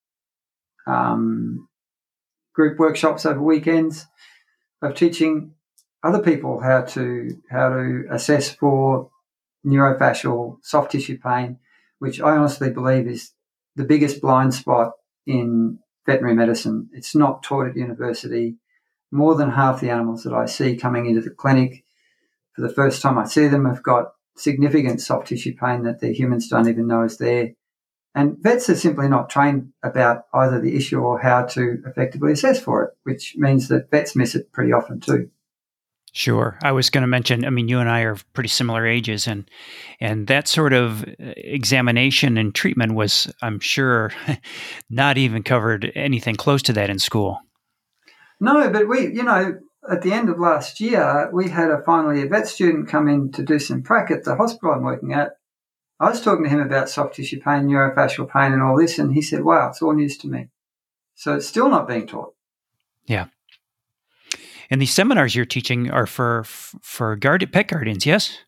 group 2.53 2.79
workshops 2.79 3.25
over 3.25 3.41
weekends 3.41 4.05
of 4.81 4.95
teaching 4.95 5.53
other 6.03 6.19
people 6.19 6.59
how 6.59 6.81
to 6.81 7.41
how 7.49 7.69
to 7.69 8.03
assess 8.11 8.49
for 8.49 9.09
neurofascial 9.65 10.57
soft 10.61 10.91
tissue 10.91 11.17
pain, 11.17 11.57
which 11.99 12.21
I 12.21 12.35
honestly 12.37 12.69
believe 12.69 13.07
is 13.07 13.31
the 13.75 13.85
biggest 13.85 14.21
blind 14.21 14.53
spot 14.53 14.91
in 15.25 15.79
veterinary 16.05 16.35
medicine. 16.35 16.89
It's 16.93 17.15
not 17.15 17.43
taught 17.43 17.67
at 17.67 17.75
university. 17.75 18.55
More 19.11 19.35
than 19.35 19.51
half 19.51 19.79
the 19.79 19.89
animals 19.89 20.23
that 20.23 20.33
I 20.33 20.45
see 20.45 20.75
coming 20.75 21.05
into 21.05 21.21
the 21.21 21.29
clinic 21.29 21.83
for 22.53 22.61
the 22.61 22.73
first 22.73 23.01
time 23.01 23.17
I 23.17 23.25
see 23.25 23.47
them 23.47 23.65
have 23.65 23.83
got 23.83 24.13
significant 24.35 25.01
soft 25.01 25.27
tissue 25.27 25.55
pain 25.55 25.83
that 25.83 25.99
the 25.99 26.13
humans 26.13 26.47
don't 26.47 26.67
even 26.67 26.87
know 26.87 27.03
is 27.03 27.17
there. 27.17 27.51
And 28.15 28.37
vets 28.39 28.69
are 28.69 28.75
simply 28.75 29.07
not 29.07 29.29
trained 29.29 29.73
about 29.81 30.25
either 30.33 30.59
the 30.59 30.75
issue 30.75 30.99
or 30.99 31.19
how 31.19 31.45
to 31.45 31.81
effectively 31.85 32.33
assess 32.33 32.59
for 32.59 32.83
it, 32.83 32.91
which 33.03 33.35
means 33.37 33.67
that 33.69 33.89
vets 33.89 34.15
miss 34.15 34.35
it 34.35 34.51
pretty 34.51 34.71
often 34.71 34.99
too. 34.99 35.29
Sure. 36.15 36.59
I 36.63 36.71
was 36.71 36.91
going 36.91 37.01
to 37.01 37.07
mention, 37.07 37.43
I 37.43 37.49
mean, 37.49 37.67
you 37.67 37.79
and 37.79 37.89
I 37.89 38.01
are 38.01 38.17
pretty 38.33 38.49
similar 38.49 38.85
ages 38.85 39.25
and 39.25 39.49
and 39.99 40.27
that 40.27 40.47
sort 40.47 40.71
of 40.71 41.03
uh, 41.03 41.33
examination 41.37 42.37
and 42.37 42.53
treatment 42.53 42.93
was, 42.93 43.33
I'm 43.41 43.59
sure, 43.59 44.11
not 44.91 45.17
even 45.17 45.41
covered 45.41 45.91
anything 45.95 46.35
close 46.35 46.61
to 46.63 46.73
that 46.73 46.91
in 46.91 46.99
school. 46.99 47.39
No, 48.39 48.69
but 48.69 48.87
we, 48.87 49.07
you 49.07 49.23
know, 49.23 49.59
at 49.89 50.03
the 50.03 50.13
end 50.13 50.29
of 50.29 50.39
last 50.39 50.79
year, 50.79 51.31
we 51.33 51.49
had 51.49 51.71
a 51.71 51.81
finally 51.83 52.21
a 52.21 52.27
vet 52.27 52.47
student 52.47 52.89
come 52.89 53.07
in 53.07 53.31
to 53.31 53.43
do 53.43 53.57
some 53.57 53.81
prac 53.81 54.11
at 54.11 54.23
the 54.23 54.35
hospital 54.35 54.75
I'm 54.75 54.83
working 54.83 55.13
at. 55.13 55.31
I 55.99 56.09
was 56.09 56.21
talking 56.21 56.43
to 56.43 56.49
him 56.49 56.59
about 56.59 56.89
soft 56.89 57.15
tissue 57.15 57.39
pain, 57.39 57.63
neurofascial 57.63 58.29
pain, 58.29 58.53
and 58.53 58.61
all 58.61 58.77
this, 58.77 58.99
and 58.99 59.13
he 59.13 59.21
said, 59.21 59.43
"Wow, 59.43 59.69
it's 59.69 59.81
all 59.81 59.93
news 59.93 60.17
to 60.19 60.27
me." 60.27 60.49
So 61.15 61.35
it's 61.35 61.47
still 61.47 61.69
not 61.69 61.87
being 61.87 62.05
taught. 62.05 62.33
Yeah. 63.05 63.27
And 64.73 64.81
these 64.81 64.91
seminars 64.91 65.35
you're 65.35 65.45
teaching 65.45 65.91
are 65.91 66.07
for 66.07 66.45
for 66.45 67.15
guard, 67.15 67.47
pet 67.53 67.67
guardians, 67.67 68.07
yes? 68.07 68.39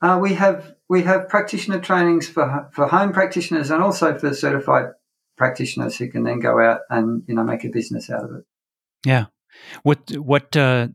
Uh, 0.00 0.20
we 0.22 0.34
have 0.34 0.76
we 0.88 1.02
have 1.02 1.28
practitioner 1.28 1.80
trainings 1.80 2.28
for 2.28 2.70
for 2.72 2.86
home 2.86 3.12
practitioners 3.12 3.72
and 3.72 3.82
also 3.82 4.16
for 4.16 4.32
certified 4.32 4.90
practitioners 5.36 5.96
who 5.96 6.08
can 6.08 6.22
then 6.22 6.38
go 6.38 6.60
out 6.60 6.82
and 6.90 7.24
you 7.26 7.34
know 7.34 7.42
make 7.42 7.64
a 7.64 7.70
business 7.70 8.08
out 8.08 8.22
of 8.22 8.36
it. 8.36 8.44
Yeah. 9.04 9.24
What 9.82 10.12
what 10.12 10.56
uh, 10.56 10.86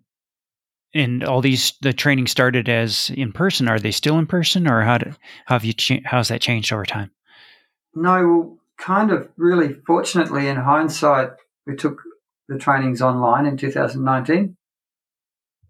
and 0.94 1.22
all 1.26 1.42
these 1.42 1.74
the 1.82 1.92
training 1.92 2.28
started 2.28 2.70
as 2.70 3.12
in 3.14 3.34
person. 3.34 3.68
Are 3.68 3.80
they 3.80 3.92
still 3.92 4.18
in 4.18 4.28
person, 4.28 4.66
or 4.66 4.82
how, 4.82 5.00
do, 5.00 5.10
how 5.46 5.56
have 5.56 5.66
you 5.66 5.74
cha- 5.74 6.06
how's 6.06 6.30
that 6.30 6.40
changed 6.40 6.72
over 6.72 6.86
time? 6.86 7.12
No, 7.94 8.60
kind 8.78 9.12
of 9.12 9.28
really 9.36 9.74
fortunately 9.86 10.48
in 10.48 10.56
hindsight, 10.56 11.32
we 11.68 11.76
took 11.76 12.02
the 12.50 12.58
trainings 12.58 13.02
online 13.02 13.46
in 13.46 13.56
2019. 13.56 14.58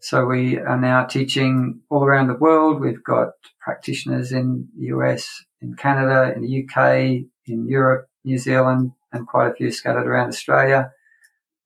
So 0.01 0.25
we 0.25 0.57
are 0.57 0.79
now 0.79 1.05
teaching 1.05 1.81
all 1.89 2.05
around 2.05 2.27
the 2.27 2.35
world. 2.35 2.79
We've 2.79 3.03
got 3.03 3.33
practitioners 3.59 4.31
in 4.31 4.69
the 4.77 4.85
US, 4.87 5.43
in 5.61 5.75
Canada, 5.75 6.33
in 6.33 6.41
the 6.41 6.63
UK, 6.63 7.25
in 7.45 7.67
Europe, 7.67 8.07
New 8.23 8.37
Zealand, 8.37 8.93
and 9.11 9.27
quite 9.27 9.49
a 9.49 9.53
few 9.53 9.71
scattered 9.71 10.07
around 10.07 10.29
Australia. 10.29 10.91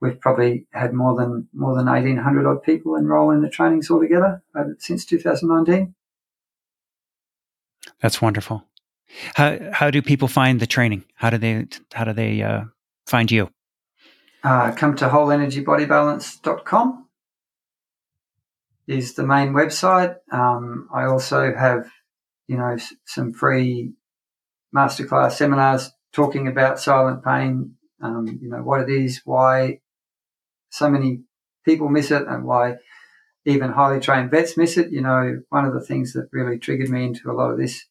We've 0.02 0.20
probably 0.20 0.66
had 0.74 0.94
more 0.94 1.16
than 1.16 1.48
more 1.54 1.76
than 1.76 1.86
1,800 1.86 2.46
odd 2.46 2.64
people 2.64 2.96
enroll 2.96 3.30
in 3.30 3.42
the 3.42 3.50
trainings 3.50 3.90
altogether 3.90 4.42
since 4.80 5.06
2019. 5.06 5.94
That's 8.02 8.22
wonderful. 8.22 8.66
How 9.36 9.60
how 9.72 9.92
do 9.92 10.02
people 10.02 10.28
find 10.28 10.60
the 10.60 10.68
training? 10.68 11.06
How 11.14 11.30
do 11.30 11.38
they 11.38 11.68
how 11.94 12.04
do 12.04 12.14
they 12.14 12.42
uh, 12.42 12.64
find 13.06 13.32
you? 13.32 13.50
Uh, 14.44 14.74
come 14.74 14.96
to 14.98 15.08
wholeenergybodybalance.com 15.08 17.08
is 18.88 19.14
the 19.14 19.26
main 19.26 19.54
website. 19.54 20.16
Um, 20.32 20.90
I 20.94 21.06
also 21.06 21.54
have, 21.56 21.90
you 22.48 22.58
know, 22.58 22.78
some 23.06 23.34
free 23.34 23.94
masterclass 24.76 25.34
seminars 25.34 25.92
talking 26.12 26.48
about 26.48 26.80
silent 26.80 27.24
pain, 27.24 27.76
um, 28.02 28.40
you 28.42 28.50
know, 28.50 28.62
what 28.62 28.82
it 28.82 28.90
is, 28.90 29.22
why 29.24 29.80
so 30.70 30.90
many 30.90 31.22
people 31.64 31.88
miss 31.88 32.12
it 32.12 32.28
and 32.28 32.44
why 32.44 32.76
even 33.46 33.72
highly 33.72 34.00
trained 34.00 34.32
vets 34.32 34.58
miss 34.58 34.78
it. 34.78 34.92
You 34.92 35.02
know, 35.02 35.42
one 35.50 35.66
of 35.66 35.74
the 35.74 35.82
things 35.82 36.14
that 36.14 36.30
really 36.32 36.60
triggered 36.60 36.90
me 36.90 37.06
into 37.06 37.32
a 37.32 37.34
lot 37.34 37.52
of 37.52 37.58
this 37.58 37.86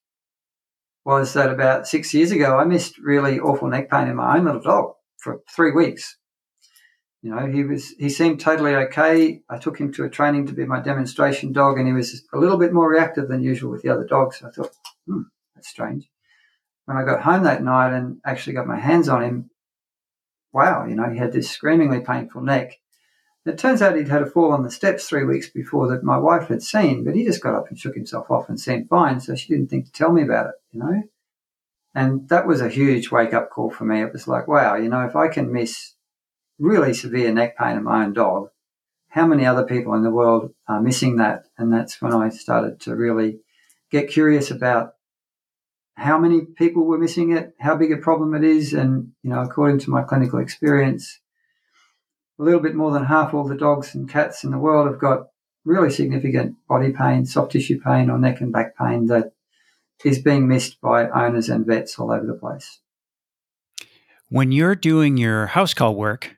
was 1.05 1.33
that 1.33 1.51
about 1.51 1.87
six 1.87 2.15
years 2.15 2.31
ago, 2.31 2.59
I 2.59 2.65
missed 2.65 2.99
really 2.99 3.41
awful 3.41 3.69
neck 3.69 3.91
pain 3.91 4.09
in 4.09 4.17
my 4.17 4.37
own 4.37 4.45
little 4.45 4.61
dog 4.61 4.93
for 5.19 5.41
three 5.55 5.73
weeks. 5.73 6.17
You 7.23 7.31
know, 7.31 7.47
he 7.47 7.63
was 7.63 7.91
he 7.99 8.09
seemed 8.09 8.41
totally 8.41 8.75
okay. 8.75 9.43
I 9.49 9.59
took 9.59 9.79
him 9.79 9.93
to 9.93 10.05
a 10.05 10.11
training 10.11 10.47
to 10.47 10.53
be 10.53 10.65
my 10.65 10.81
demonstration 10.81 11.53
dog, 11.53 11.79
and 11.79 11.87
he 11.87 11.93
was 11.93 12.27
a 12.33 12.39
little 12.39 12.59
bit 12.59 12.73
more 12.73 12.91
reactive 12.91 13.29
than 13.29 13.45
usual 13.45 13.71
with 13.71 13.83
the 13.83 13.91
other 13.91 14.05
dogs. 14.05 14.43
I 14.43 14.51
thought, 14.51 14.73
hmm, 15.07 15.23
that's 15.55 15.69
strange. 15.69 16.11
When 16.87 16.97
I 16.97 17.05
got 17.05 17.23
home 17.23 17.45
that 17.45 17.63
night 17.63 17.95
and 17.97 18.21
actually 18.27 18.55
got 18.55 18.67
my 18.67 18.79
hands 18.79 19.09
on 19.09 19.23
him, 19.23 19.51
wow, 20.53 20.85
you 20.85 20.97
know, 20.97 21.09
he 21.11 21.19
had 21.19 21.33
this 21.33 21.49
screamingly 21.49 22.01
painful 22.01 22.43
neck. 22.43 22.81
It 23.47 23.57
turns 23.57 23.83
out 23.83 23.97
he'd 23.97 24.09
had 24.09 24.23
a 24.23 24.27
fall 24.27 24.53
on 24.53 24.65
the 24.65 24.71
steps 24.71 25.09
three 25.09 25.25
weeks 25.25 25.49
before 25.49 25.89
that 25.89 26.03
my 26.03 26.19
wife 26.19 26.49
had 26.49 26.63
seen, 26.63 27.05
but 27.05 27.15
he 27.15 27.25
just 27.25 27.43
got 27.43 27.55
up 27.55 27.69
and 27.69 27.79
shook 27.79 27.95
himself 27.95 28.33
off 28.33 28.49
and 28.49 28.59
seemed 28.59 28.89
fine. 28.89 29.21
So 29.21 29.37
she 29.37 29.49
didn't 29.49 29.69
think 29.69 29.87
to 29.87 29.93
tell 29.93 30.13
me 30.13 30.23
about 30.23 30.47
it, 30.47 30.55
you 30.73 30.81
know. 30.81 31.03
And 31.95 32.29
that 32.31 32.49
was 32.49 32.61
a 32.61 32.69
huge 32.69 33.13
wake 33.13 33.35
up 33.35 33.51
call 33.51 33.71
for 33.71 33.85
me. 33.85 34.01
It 34.01 34.13
was 34.13 34.27
like, 34.27 34.49
wow, 34.49 34.75
you 34.75 34.89
know, 34.89 35.05
if 35.07 35.15
I 35.15 35.29
can 35.29 35.53
miss 35.53 35.95
really 36.63 36.95
severe 36.95 37.33
neck 37.33 37.59
pain 37.59 37.77
in 37.77 37.83
my 37.83 38.05
own 38.05 38.13
dog. 38.13 38.49
How 39.09 39.27
many 39.27 39.45
other 39.45 39.65
people 39.65 39.95
in 39.95 40.05
the 40.05 40.11
world 40.11 40.55
are 40.69 40.81
missing 40.81 41.17
that? 41.17 41.47
And 41.59 41.73
that's 41.73 42.01
when 42.01 42.15
I 42.15 42.29
started 42.29 42.81
to 42.83 42.95
really 42.95 43.41
get 43.91 44.09
curious 44.09 44.51
about 44.51 44.95
how 45.97 46.19
many 46.19 46.43
people 46.43 46.87
were 46.87 46.99
missing 46.99 47.33
it, 47.37 47.55
how 47.59 47.77
big 47.77 47.93
a 47.93 47.97
problem 47.97 48.35
it 48.35 48.45
is. 48.45 48.73
And, 48.73 49.11
you 49.23 49.31
know, 49.31 49.41
according 49.41 49.81
to 49.81 49.91
my 49.91 50.03
clinical 50.03 50.39
experience, 50.39 51.19
a 52.39 52.45
little 52.45 52.61
bit 52.61 52.77
more 52.77 52.93
than 52.93 53.05
half 53.05 53.35
all 53.35 53.47
the 53.47 53.57
dogs 53.57 53.95
and 53.95 54.09
cats 54.09 54.45
in 54.45 54.53
the 54.53 54.59
world 54.59 54.87
have 54.87 55.01
got 55.01 55.27
really 55.65 55.91
significant 55.91 56.55
body 56.69 56.93
pain, 56.93 57.27
soft 57.27 57.53
tissue 57.53 57.81
pain, 57.81 58.09
or 58.09 58.19
neck 58.19 58.41
and 58.41 58.53
back 58.53 58.77
pain 58.77 59.07
that 59.07 59.33
is 60.05 60.21
being 60.21 60.49
missed 60.49 60.81
by 60.81 61.09
owners 61.11 61.49
and 61.49 61.67
vets 61.67 61.99
all 61.99 62.11
over 62.13 62.25
the 62.25 62.35
place. 62.35 62.81
When 64.29 64.53
you're 64.53 64.77
doing 64.77 65.17
your 65.17 65.47
house 65.47 65.75
call 65.75 65.95
work, 65.95 66.37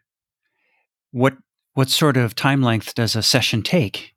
what 1.14 1.36
what 1.74 1.88
sort 1.88 2.16
of 2.16 2.34
time 2.34 2.62
length 2.62 2.94
does 2.94 3.16
a 3.16 3.22
session 3.22 3.62
take? 3.62 4.14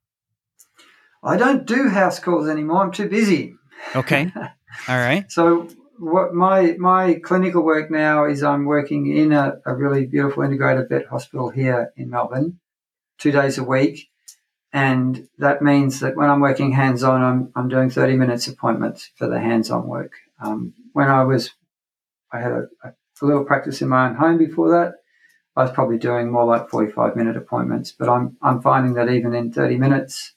I 1.23 1.38
don't 1.38 1.65
do 1.65 1.89
house 1.89 2.19
calls 2.19 2.47
anymore. 2.49 2.83
I'm 2.83 2.91
too 2.91 3.07
busy. 3.07 3.53
Okay. 3.95 4.31
All 4.88 4.97
right. 4.97 5.31
so 5.31 5.67
what 5.99 6.33
my 6.33 6.75
my 6.77 7.15
clinical 7.23 7.63
work 7.63 7.89
now 7.91 8.25
is 8.25 8.43
I'm 8.43 8.65
working 8.65 9.15
in 9.15 9.31
a, 9.31 9.57
a 9.65 9.75
really 9.75 10.05
beautiful 10.05 10.43
integrated 10.43 10.89
vet 10.89 11.07
hospital 11.07 11.49
here 11.49 11.93
in 11.95 12.10
Melbourne, 12.10 12.60
two 13.19 13.31
days 13.31 13.57
a 13.57 13.63
week. 13.63 14.10
And 14.73 15.27
that 15.38 15.62
means 15.62 16.01
that 16.01 16.15
when 16.15 16.29
I'm 16.29 16.41
working 16.41 16.73
hands 16.73 17.03
on, 17.03 17.21
I'm, 17.21 17.51
I'm 17.55 17.69
doing 17.69 17.89
30 17.89 18.15
minutes 18.15 18.47
appointments 18.47 19.10
for 19.15 19.27
the 19.27 19.39
hands 19.39 19.71
on 19.71 19.88
work. 19.88 20.12
Um, 20.43 20.73
when 20.93 21.07
I 21.07 21.23
was, 21.23 21.51
I 22.31 22.39
had 22.41 22.51
a, 22.51 22.67
a, 22.83 22.93
little 23.21 23.45
practice 23.45 23.81
in 23.81 23.88
my 23.88 24.10
own 24.10 24.15
home 24.15 24.38
before 24.38 24.69
that. 24.71 24.93
I 25.58 25.63
was 25.63 25.72
probably 25.72 25.98
doing 25.98 26.32
more 26.32 26.46
like 26.46 26.70
45 26.70 27.15
minute 27.15 27.36
appointments, 27.36 27.91
but 27.91 28.08
I'm, 28.08 28.38
I'm 28.43 28.62
finding 28.62 28.93
that 28.93 29.10
even 29.10 29.34
in 29.34 29.52
30 29.52 29.78
minutes, 29.78 30.34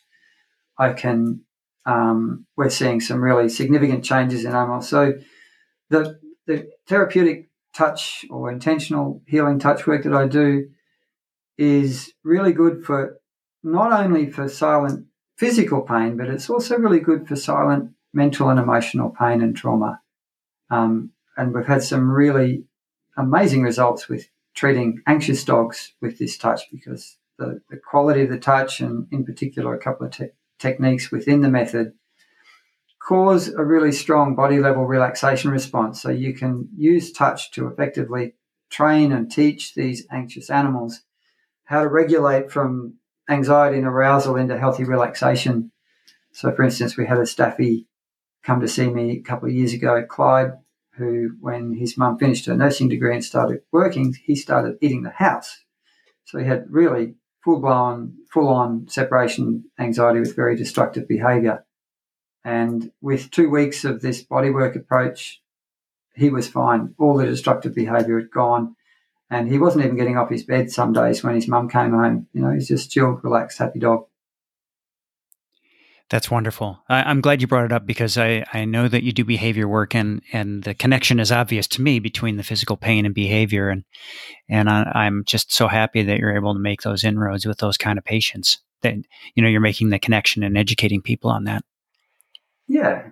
I 0.78 0.94
can, 0.94 1.42
um, 1.84 2.46
we're 2.56 2.70
seeing 2.70 3.02
some 3.02 3.22
really 3.22 3.50
significant 3.50 4.02
changes 4.02 4.46
in 4.46 4.52
animals. 4.52 4.88
So 4.88 5.12
the, 5.90 6.18
the 6.46 6.70
therapeutic 6.88 7.50
touch 7.74 8.24
or 8.30 8.50
intentional 8.50 9.20
healing 9.26 9.58
touch 9.58 9.86
work 9.86 10.04
that 10.04 10.14
I 10.14 10.26
do 10.26 10.70
is 11.58 12.14
really 12.24 12.54
good 12.54 12.82
for 12.82 13.20
not 13.62 13.92
only 13.92 14.30
for 14.30 14.48
silent 14.48 15.06
physical 15.36 15.82
pain, 15.82 16.16
but 16.16 16.28
it's 16.28 16.48
also 16.48 16.78
really 16.78 17.00
good 17.00 17.28
for 17.28 17.36
silent 17.36 17.90
mental 18.14 18.48
and 18.48 18.58
emotional 18.58 19.10
pain 19.10 19.42
and 19.42 19.54
trauma. 19.54 20.00
Um, 20.70 21.10
and 21.36 21.52
we've 21.54 21.66
had 21.66 21.82
some 21.82 22.10
really 22.10 22.64
amazing 23.18 23.60
results 23.60 24.08
with 24.08 24.29
treating 24.54 25.00
anxious 25.06 25.44
dogs 25.44 25.94
with 26.00 26.18
this 26.18 26.36
touch 26.36 26.62
because 26.70 27.16
the, 27.38 27.60
the 27.70 27.76
quality 27.76 28.22
of 28.22 28.30
the 28.30 28.38
touch 28.38 28.80
and 28.80 29.06
in 29.10 29.24
particular 29.24 29.74
a 29.74 29.78
couple 29.78 30.06
of 30.06 30.12
te- 30.12 30.30
techniques 30.58 31.10
within 31.10 31.40
the 31.40 31.48
method 31.48 31.92
cause 33.00 33.48
a 33.48 33.64
really 33.64 33.92
strong 33.92 34.34
body 34.34 34.60
level 34.60 34.84
relaxation 34.84 35.50
response. 35.50 36.00
So 36.00 36.10
you 36.10 36.34
can 36.34 36.68
use 36.76 37.12
touch 37.12 37.50
to 37.52 37.66
effectively 37.66 38.34
train 38.70 39.10
and 39.12 39.30
teach 39.30 39.74
these 39.74 40.06
anxious 40.10 40.50
animals 40.50 41.00
how 41.64 41.82
to 41.82 41.88
regulate 41.88 42.50
from 42.50 42.94
anxiety 43.28 43.78
and 43.78 43.86
arousal 43.86 44.36
into 44.36 44.58
healthy 44.58 44.84
relaxation. 44.84 45.72
So, 46.32 46.52
for 46.52 46.62
instance, 46.62 46.96
we 46.96 47.06
had 47.06 47.18
a 47.18 47.26
staffy 47.26 47.86
come 48.42 48.60
to 48.60 48.68
see 48.68 48.88
me 48.88 49.12
a 49.12 49.22
couple 49.22 49.48
of 49.48 49.54
years 49.54 49.72
ago, 49.72 50.04
Clyde, 50.08 50.52
who, 50.96 51.36
when 51.40 51.74
his 51.74 51.96
mum 51.96 52.18
finished 52.18 52.46
her 52.46 52.56
nursing 52.56 52.88
degree 52.88 53.14
and 53.14 53.24
started 53.24 53.62
working, 53.72 54.14
he 54.24 54.34
started 54.34 54.76
eating 54.80 55.02
the 55.02 55.10
house. 55.10 55.64
So 56.24 56.38
he 56.38 56.46
had 56.46 56.66
really 56.68 57.14
full 57.42 57.60
blown, 57.60 58.16
full 58.32 58.48
on 58.48 58.86
separation 58.88 59.64
anxiety 59.78 60.20
with 60.20 60.36
very 60.36 60.56
destructive 60.56 61.08
behavior. 61.08 61.64
And 62.44 62.92
with 63.00 63.30
two 63.30 63.50
weeks 63.50 63.84
of 63.84 64.00
this 64.00 64.22
bodywork 64.24 64.76
approach, 64.76 65.42
he 66.14 66.30
was 66.30 66.48
fine. 66.48 66.94
All 66.98 67.16
the 67.16 67.26
destructive 67.26 67.74
behavior 67.74 68.18
had 68.18 68.30
gone. 68.30 68.76
And 69.30 69.48
he 69.48 69.58
wasn't 69.58 69.84
even 69.84 69.96
getting 69.96 70.18
off 70.18 70.30
his 70.30 70.44
bed 70.44 70.70
some 70.70 70.92
days 70.92 71.22
when 71.22 71.34
his 71.34 71.46
mum 71.46 71.68
came 71.68 71.92
home. 71.92 72.26
You 72.32 72.42
know, 72.42 72.50
he's 72.50 72.68
just 72.68 72.90
chilled, 72.90 73.22
relaxed, 73.22 73.58
happy 73.58 73.78
dog. 73.78 74.06
That's 76.10 76.28
wonderful. 76.28 76.82
I, 76.88 77.08
am 77.08 77.20
glad 77.20 77.40
you 77.40 77.46
brought 77.46 77.66
it 77.66 77.72
up 77.72 77.86
because 77.86 78.18
I, 78.18 78.44
I 78.52 78.64
know 78.64 78.88
that 78.88 79.04
you 79.04 79.12
do 79.12 79.24
behavior 79.24 79.68
work 79.68 79.94
and, 79.94 80.20
and 80.32 80.64
the 80.64 80.74
connection 80.74 81.20
is 81.20 81.30
obvious 81.30 81.68
to 81.68 81.82
me 81.82 82.00
between 82.00 82.36
the 82.36 82.42
physical 82.42 82.76
pain 82.76 83.06
and 83.06 83.14
behavior. 83.14 83.68
And, 83.68 83.84
and 84.48 84.68
I, 84.68 85.06
am 85.06 85.22
just 85.24 85.52
so 85.52 85.68
happy 85.68 86.02
that 86.02 86.18
you're 86.18 86.34
able 86.34 86.52
to 86.52 86.58
make 86.58 86.82
those 86.82 87.04
inroads 87.04 87.46
with 87.46 87.58
those 87.58 87.76
kind 87.76 87.96
of 87.96 88.04
patients 88.04 88.58
that, 88.82 88.96
you 89.36 89.42
know, 89.42 89.48
you're 89.48 89.60
making 89.60 89.90
the 89.90 90.00
connection 90.00 90.42
and 90.42 90.58
educating 90.58 91.00
people 91.00 91.30
on 91.30 91.44
that. 91.44 91.62
Yeah. 92.66 93.02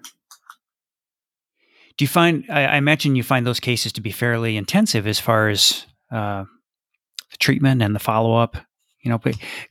Do 1.96 2.04
you 2.04 2.08
find, 2.08 2.44
I, 2.48 2.64
I 2.64 2.76
imagine 2.78 3.14
you 3.14 3.22
find 3.22 3.46
those 3.46 3.60
cases 3.60 3.92
to 3.92 4.00
be 4.00 4.10
fairly 4.10 4.56
intensive 4.56 5.06
as 5.06 5.20
far 5.20 5.48
as 5.48 5.86
uh, 6.10 6.42
the 7.30 7.36
treatment 7.38 7.80
and 7.80 7.94
the 7.94 8.00
follow 8.00 8.34
up 8.34 8.56
you 9.02 9.10
know 9.10 9.20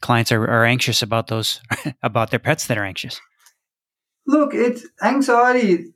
clients 0.01 0.31
are, 0.31 0.43
are 0.43 0.65
anxious 0.65 1.01
about 1.01 1.27
those 1.27 1.61
about 2.03 2.31
their 2.31 2.39
pets 2.39 2.67
that 2.67 2.77
are 2.77 2.85
anxious. 2.85 3.19
Look 4.25 4.53
it's 4.53 4.85
anxiety 5.01 5.93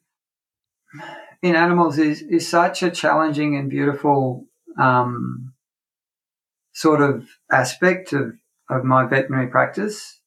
in 1.41 1.55
animals 1.55 1.97
is 1.97 2.21
is 2.21 2.47
such 2.47 2.83
a 2.83 2.91
challenging 2.91 3.55
and 3.55 3.69
beautiful 3.69 4.45
um, 4.79 5.53
sort 6.73 7.01
of 7.01 7.27
aspect 7.51 8.13
of 8.13 8.33
of 8.69 8.83
my 8.83 9.05
veterinary 9.05 9.47
practice. 9.47 10.19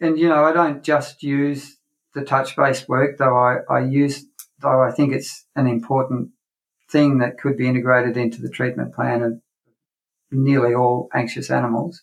And 0.00 0.18
you 0.18 0.28
know 0.28 0.42
i 0.42 0.52
don't 0.52 0.82
just 0.82 1.22
use 1.22 1.76
the 2.14 2.24
touch 2.24 2.56
based 2.56 2.88
work 2.88 3.18
though 3.18 3.36
i 3.36 3.58
i 3.68 3.80
use 3.80 4.24
though 4.60 4.82
i 4.82 4.90
think 4.90 5.12
it's 5.12 5.44
an 5.54 5.66
important 5.66 6.30
thing 6.90 7.18
that 7.18 7.38
could 7.38 7.58
be 7.58 7.68
integrated 7.68 8.16
into 8.16 8.40
the 8.40 8.48
treatment 8.48 8.94
plan 8.94 9.20
of 9.22 9.40
nearly 10.30 10.74
all 10.74 11.08
anxious 11.14 11.50
animals. 11.50 12.02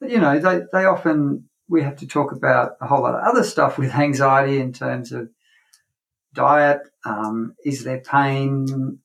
But, 0.00 0.10
you 0.10 0.18
know, 0.18 0.38
they, 0.38 0.62
they 0.72 0.84
often, 0.84 1.48
we 1.68 1.82
have 1.82 1.96
to 1.96 2.06
talk 2.06 2.32
about 2.32 2.72
a 2.80 2.86
whole 2.86 3.02
lot 3.02 3.14
of 3.14 3.22
other 3.22 3.44
stuff 3.44 3.78
with 3.78 3.94
anxiety 3.94 4.60
in 4.60 4.72
terms 4.72 5.12
of 5.12 5.28
diet. 6.32 6.80
Um, 7.04 7.54
is 7.64 7.84
there 7.84 8.00
pain 8.00 8.98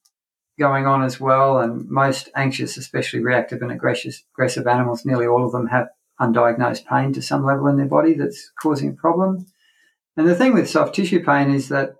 going 0.58 0.86
on 0.86 1.02
as 1.02 1.20
well? 1.20 1.58
And 1.58 1.88
most 1.88 2.30
anxious, 2.34 2.76
especially 2.76 3.20
reactive 3.20 3.62
and 3.62 3.70
aggressive, 3.70 4.14
aggressive 4.34 4.66
animals, 4.66 5.04
nearly 5.04 5.26
all 5.26 5.44
of 5.44 5.52
them 5.52 5.66
have 5.68 5.88
undiagnosed 6.20 6.86
pain 6.86 7.12
to 7.12 7.20
some 7.20 7.44
level 7.44 7.66
in 7.66 7.76
their 7.76 7.86
body 7.86 8.14
that's 8.14 8.50
causing 8.60 8.90
a 8.90 8.94
problem. 8.94 9.46
And 10.16 10.26
the 10.26 10.34
thing 10.34 10.54
with 10.54 10.70
soft 10.70 10.94
tissue 10.94 11.22
pain 11.22 11.50
is 11.50 11.68
that 11.68 11.90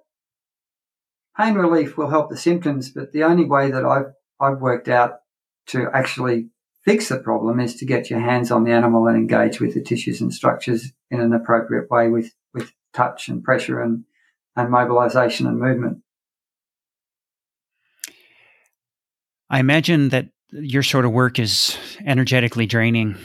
pain 1.36 1.54
relief 1.54 1.98
will 1.98 2.08
help 2.08 2.30
the 2.30 2.36
symptoms, 2.36 2.90
but 2.90 3.12
the 3.12 3.24
only 3.24 3.44
way 3.44 3.70
that 3.70 3.84
I've, 3.84 4.14
I've 4.40 4.60
worked 4.60 4.88
out 4.88 5.18
to 5.66 5.88
actually 5.92 6.48
fix 6.84 7.08
the 7.08 7.18
problem 7.18 7.58
is 7.60 7.74
to 7.76 7.84
get 7.84 8.08
your 8.08 8.20
hands 8.20 8.50
on 8.50 8.64
the 8.64 8.72
animal 8.72 9.08
and 9.08 9.16
engage 9.16 9.60
with 9.60 9.74
the 9.74 9.82
tissues 9.82 10.20
and 10.20 10.32
structures 10.32 10.92
in 11.10 11.20
an 11.20 11.32
appropriate 11.32 11.90
way 11.90 12.08
with, 12.08 12.32
with 12.54 12.72
touch 12.94 13.28
and 13.28 13.42
pressure 13.42 13.80
and, 13.80 14.04
and 14.54 14.70
mobilization 14.70 15.46
and 15.46 15.58
movement. 15.58 15.98
I 19.50 19.60
imagine 19.60 20.10
that 20.10 20.28
your 20.52 20.82
sort 20.82 21.04
of 21.04 21.12
work 21.12 21.38
is 21.38 21.76
energetically 22.04 22.66
draining. 22.66 23.16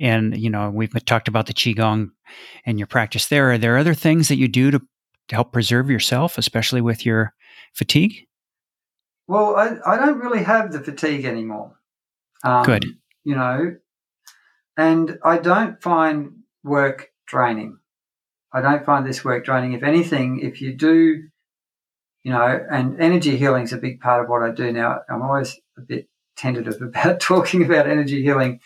And, 0.00 0.36
you 0.36 0.50
know, 0.50 0.70
we've 0.70 0.92
talked 1.04 1.28
about 1.28 1.46
the 1.46 1.54
Qigong 1.54 2.10
and 2.64 2.78
your 2.78 2.86
practice 2.86 3.26
there. 3.26 3.52
Are 3.52 3.58
there 3.58 3.76
other 3.76 3.94
things 3.94 4.28
that 4.28 4.36
you 4.36 4.48
do 4.48 4.70
to, 4.72 4.78
to 4.78 5.34
help 5.34 5.52
preserve 5.52 5.90
yourself, 5.90 6.38
especially 6.38 6.80
with 6.80 7.06
your 7.06 7.34
fatigue? 7.72 8.26
Well, 9.26 9.56
I, 9.56 9.76
I 9.86 9.96
don't 9.96 10.18
really 10.18 10.42
have 10.42 10.72
the 10.72 10.80
fatigue 10.80 11.24
anymore. 11.24 11.78
Um, 12.42 12.64
Good. 12.64 12.86
You 13.24 13.36
know, 13.36 13.76
and 14.76 15.18
I 15.24 15.38
don't 15.38 15.82
find 15.82 16.42
work 16.62 17.10
draining. 17.26 17.78
I 18.52 18.60
don't 18.60 18.84
find 18.84 19.06
this 19.06 19.24
work 19.24 19.44
draining. 19.44 19.72
If 19.72 19.82
anything, 19.82 20.40
if 20.40 20.60
you 20.60 20.74
do, 20.74 21.22
you 22.22 22.32
know, 22.32 22.66
and 22.70 23.00
energy 23.00 23.36
healing 23.36 23.64
is 23.64 23.72
a 23.72 23.78
big 23.78 24.00
part 24.00 24.22
of 24.22 24.28
what 24.28 24.42
I 24.42 24.50
do 24.50 24.72
now. 24.72 25.00
I'm 25.08 25.22
always 25.22 25.58
a 25.78 25.80
bit 25.80 26.08
tentative 26.36 26.80
about 26.82 27.20
talking 27.20 27.64
about 27.64 27.88
energy 27.88 28.22
healing 28.22 28.60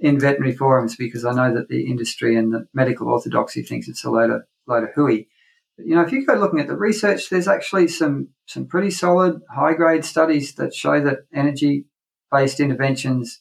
in 0.00 0.18
veterinary 0.18 0.56
forums 0.56 0.96
because 0.96 1.24
I 1.24 1.32
know 1.32 1.54
that 1.54 1.68
the 1.68 1.86
industry 1.86 2.36
and 2.36 2.52
the 2.52 2.66
medical 2.74 3.08
orthodoxy 3.08 3.62
thinks 3.62 3.88
it's 3.88 4.04
a 4.04 4.10
load 4.10 4.30
of 4.30 4.42
load 4.66 4.84
of 4.84 4.90
hooey 4.94 5.28
you 5.78 5.94
know, 5.94 6.02
if 6.02 6.12
you 6.12 6.24
go 6.24 6.34
looking 6.34 6.60
at 6.60 6.68
the 6.68 6.76
research, 6.76 7.30
there's 7.30 7.48
actually 7.48 7.88
some 7.88 8.28
some 8.46 8.66
pretty 8.66 8.90
solid 8.90 9.40
high 9.50 9.74
grade 9.74 10.04
studies 10.04 10.54
that 10.54 10.74
show 10.74 11.00
that 11.00 11.26
energy 11.32 11.86
based 12.30 12.60
interventions 12.60 13.40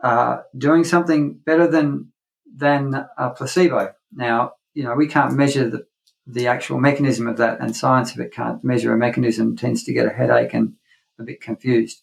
are 0.00 0.44
doing 0.56 0.84
something 0.84 1.34
better 1.34 1.66
than 1.66 2.12
than 2.56 3.06
a 3.18 3.30
placebo. 3.30 3.92
Now, 4.12 4.52
you 4.74 4.84
know, 4.84 4.94
we 4.94 5.06
can't 5.06 5.34
measure 5.34 5.68
the 5.68 5.86
the 6.26 6.46
actual 6.46 6.80
mechanism 6.80 7.26
of 7.26 7.36
that, 7.36 7.60
and 7.60 7.76
science, 7.76 8.12
if 8.12 8.20
it 8.20 8.32
can't 8.32 8.64
measure 8.64 8.94
a 8.94 8.98
mechanism, 8.98 9.56
tends 9.56 9.84
to 9.84 9.92
get 9.92 10.06
a 10.06 10.10
headache 10.10 10.54
and 10.54 10.74
a 11.18 11.22
bit 11.22 11.42
confused. 11.42 12.02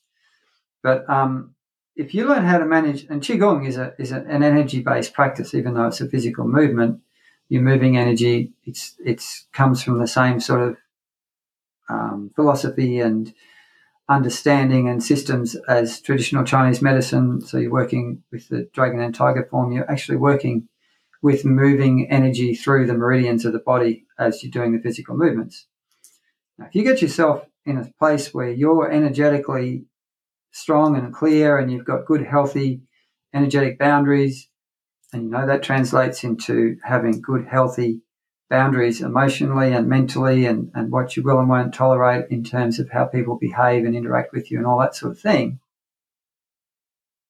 But 0.83 1.09
um, 1.09 1.55
if 1.95 2.13
you 2.13 2.27
learn 2.27 2.45
how 2.45 2.59
to 2.59 2.65
manage, 2.65 3.05
and 3.05 3.21
qigong 3.21 3.67
is 3.67 3.77
a 3.77 3.93
is 3.97 4.11
an 4.11 4.27
energy 4.29 4.81
based 4.81 5.13
practice, 5.13 5.55
even 5.55 5.73
though 5.73 5.87
it's 5.87 6.01
a 6.01 6.09
physical 6.09 6.47
movement 6.47 7.01
you're 7.51 7.61
moving 7.61 7.97
energy. 7.97 8.53
It's 8.63 8.95
it's 9.03 9.45
comes 9.51 9.83
from 9.83 9.99
the 9.99 10.07
same 10.07 10.39
sort 10.39 10.69
of 10.69 10.77
um, 11.89 12.31
philosophy 12.33 13.01
and 13.01 13.33
understanding 14.07 14.87
and 14.87 15.03
systems 15.03 15.57
as 15.67 15.99
traditional 15.99 16.45
Chinese 16.45 16.81
medicine. 16.81 17.41
So 17.41 17.57
you're 17.57 17.69
working 17.69 18.23
with 18.31 18.47
the 18.47 18.69
dragon 18.73 19.01
and 19.01 19.13
tiger 19.13 19.45
form. 19.51 19.73
You're 19.73 19.91
actually 19.91 20.15
working 20.15 20.69
with 21.21 21.43
moving 21.43 22.09
energy 22.09 22.55
through 22.55 22.87
the 22.87 22.93
meridians 22.93 23.43
of 23.43 23.51
the 23.51 23.59
body 23.59 24.05
as 24.17 24.41
you're 24.41 24.51
doing 24.51 24.71
the 24.71 24.81
physical 24.81 25.17
movements. 25.17 25.67
Now, 26.57 26.67
if 26.67 26.75
you 26.75 26.85
get 26.85 27.01
yourself 27.01 27.45
in 27.65 27.77
a 27.77 27.91
place 27.99 28.33
where 28.33 28.49
you're 28.49 28.89
energetically 28.89 29.83
strong 30.53 30.95
and 30.95 31.13
clear 31.13 31.57
and 31.57 31.69
you've 31.69 31.83
got 31.83 32.05
good, 32.05 32.25
healthy, 32.25 32.83
energetic 33.33 33.77
boundaries, 33.77 34.47
and 35.13 35.23
you 35.23 35.29
know 35.29 35.45
that 35.45 35.63
translates 35.63 36.23
into 36.23 36.77
having 36.83 37.21
good, 37.21 37.45
healthy 37.45 38.01
boundaries 38.49 39.01
emotionally 39.01 39.71
and 39.73 39.87
mentally 39.87 40.45
and, 40.45 40.71
and 40.73 40.91
what 40.91 41.15
you 41.15 41.23
will 41.23 41.39
and 41.39 41.49
won't 41.49 41.73
tolerate 41.73 42.25
in 42.29 42.43
terms 42.43 42.79
of 42.79 42.89
how 42.89 43.05
people 43.05 43.37
behave 43.37 43.85
and 43.85 43.95
interact 43.95 44.33
with 44.33 44.51
you 44.51 44.57
and 44.57 44.67
all 44.67 44.79
that 44.79 44.95
sort 44.95 45.11
of 45.11 45.19
thing, 45.19 45.59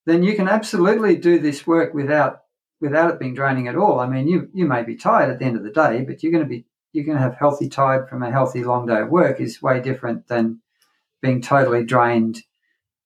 then 0.06 0.24
you 0.24 0.36
can 0.36 0.48
absolutely 0.48 1.15
do 1.15 1.39
this 1.39 1.65
work 1.65 1.94
without 1.94 2.41
without 2.80 3.12
it 3.12 3.20
being 3.20 3.36
draining 3.36 3.67
at 3.67 3.76
all. 3.76 4.00
I 4.00 4.08
mean, 4.08 4.28
you 4.28 4.50
you 4.54 4.65
may 4.65 4.84
be 4.84 4.96
tired 4.96 5.30
at 5.30 5.39
the 5.39 5.46
end 5.46 5.58
of 5.58 5.63
the 5.63 5.70
day, 5.70 6.04
but 6.04 6.22
you're 6.22 6.32
going 6.32 6.44
to 6.44 6.50
be 6.50 6.65
you're 6.91 7.06
going 7.06 7.17
to 7.17 7.24
have 7.24 7.36
healthy 7.36 7.70
tired 7.70 8.10
from 8.10 8.24
a 8.24 8.32
healthy 8.32 8.63
long 8.63 8.88
day 8.88 9.02
of 9.02 9.10
work 9.10 9.39
is 9.39 9.62
way 9.62 9.80
different 9.80 10.28
than 10.28 10.62
being 11.22 11.41
totally 11.41 11.86
drained 11.86 12.41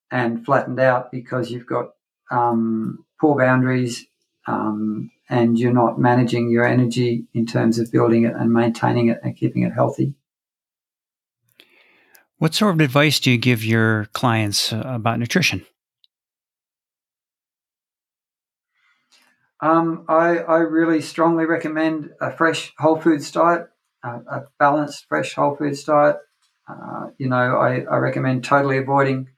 and 0.09 0.45
flattened 0.45 0.79
out 0.79 1.11
because 1.11 1.51
you've 1.51 1.67
got 1.67 1.89
um, 2.31 3.05
poor 3.19 3.37
boundaries 3.37 4.05
um, 4.47 5.11
and 5.29 5.57
you're 5.57 5.73
not 5.73 5.99
managing 5.99 6.49
your 6.49 6.65
energy 6.65 7.25
in 7.33 7.45
terms 7.45 7.79
of 7.79 7.91
building 7.91 8.25
it 8.25 8.35
and 8.35 8.51
maintaining 8.51 9.09
it 9.09 9.19
and 9.23 9.35
keeping 9.35 9.63
it 9.63 9.73
healthy. 9.73 10.13
What 12.37 12.53
sort 12.53 12.75
of 12.75 12.81
advice 12.81 13.19
do 13.19 13.31
you 13.31 13.37
give 13.37 13.63
your 13.63 14.05
clients 14.13 14.73
uh, 14.73 14.83
about 14.85 15.19
nutrition? 15.19 15.65
Um, 19.61 20.05
I, 20.09 20.39
I 20.39 20.57
really 20.57 21.01
strongly 21.01 21.45
recommend 21.45 22.11
a 22.19 22.29
fresh 22.29 22.73
whole 22.77 22.99
foods 22.99 23.31
diet, 23.31 23.67
uh, 24.03 24.19
a 24.29 24.41
balanced 24.59 25.05
fresh 25.07 25.33
whole 25.33 25.55
foods 25.55 25.83
diet. 25.83 26.17
Uh, 26.67 27.07
you 27.17 27.29
know, 27.29 27.57
I, 27.57 27.79
I 27.89 27.97
recommend 27.97 28.43
totally 28.43 28.77
avoiding 28.77 29.29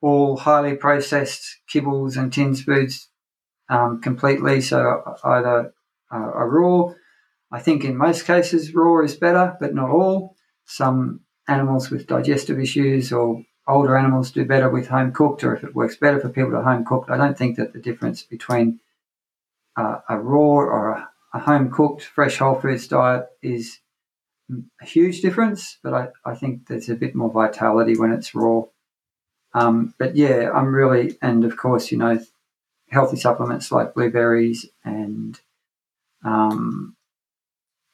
all 0.00 0.36
highly 0.36 0.74
processed 0.76 1.58
kibbles 1.72 2.16
and 2.16 2.32
tins 2.32 2.62
foods 2.62 3.08
um, 3.72 4.00
completely. 4.02 4.60
So 4.60 5.02
either 5.24 5.72
uh, 6.12 6.32
a 6.34 6.44
raw, 6.46 6.92
I 7.50 7.60
think 7.60 7.84
in 7.84 7.96
most 7.96 8.26
cases 8.26 8.74
raw 8.74 9.02
is 9.02 9.16
better, 9.16 9.56
but 9.58 9.74
not 9.74 9.90
all. 9.90 10.36
Some 10.66 11.20
animals 11.48 11.90
with 11.90 12.06
digestive 12.06 12.60
issues 12.60 13.12
or 13.12 13.42
older 13.66 13.96
animals 13.96 14.30
do 14.30 14.44
better 14.44 14.68
with 14.68 14.88
home 14.88 15.12
cooked, 15.12 15.42
or 15.42 15.56
if 15.56 15.64
it 15.64 15.74
works 15.74 15.96
better 15.96 16.20
for 16.20 16.28
people 16.28 16.52
to 16.52 16.62
home 16.62 16.84
cooked. 16.84 17.10
I 17.10 17.16
don't 17.16 17.38
think 17.38 17.56
that 17.56 17.72
the 17.72 17.80
difference 17.80 18.22
between 18.22 18.80
uh, 19.76 20.00
a 20.06 20.18
raw 20.18 20.56
or 20.76 20.90
a, 20.90 21.10
a 21.32 21.38
home 21.38 21.70
cooked 21.70 22.02
fresh 22.02 22.38
whole 22.38 22.60
foods 22.60 22.86
diet 22.88 23.26
is 23.40 23.78
a 24.82 24.84
huge 24.84 25.22
difference, 25.22 25.78
but 25.82 25.94
I, 25.94 26.08
I 26.26 26.34
think 26.34 26.66
there's 26.66 26.90
a 26.90 26.94
bit 26.94 27.14
more 27.14 27.30
vitality 27.30 27.96
when 27.96 28.12
it's 28.12 28.34
raw. 28.34 28.64
Um, 29.54 29.94
but 29.98 30.14
yeah, 30.14 30.50
I'm 30.52 30.74
really, 30.74 31.16
and 31.22 31.44
of 31.44 31.56
course, 31.56 31.90
you 31.90 31.96
know, 31.98 32.20
healthy 32.92 33.16
supplements 33.16 33.72
like 33.72 33.94
blueberries 33.94 34.66
and 34.84 35.40
um, 36.24 36.94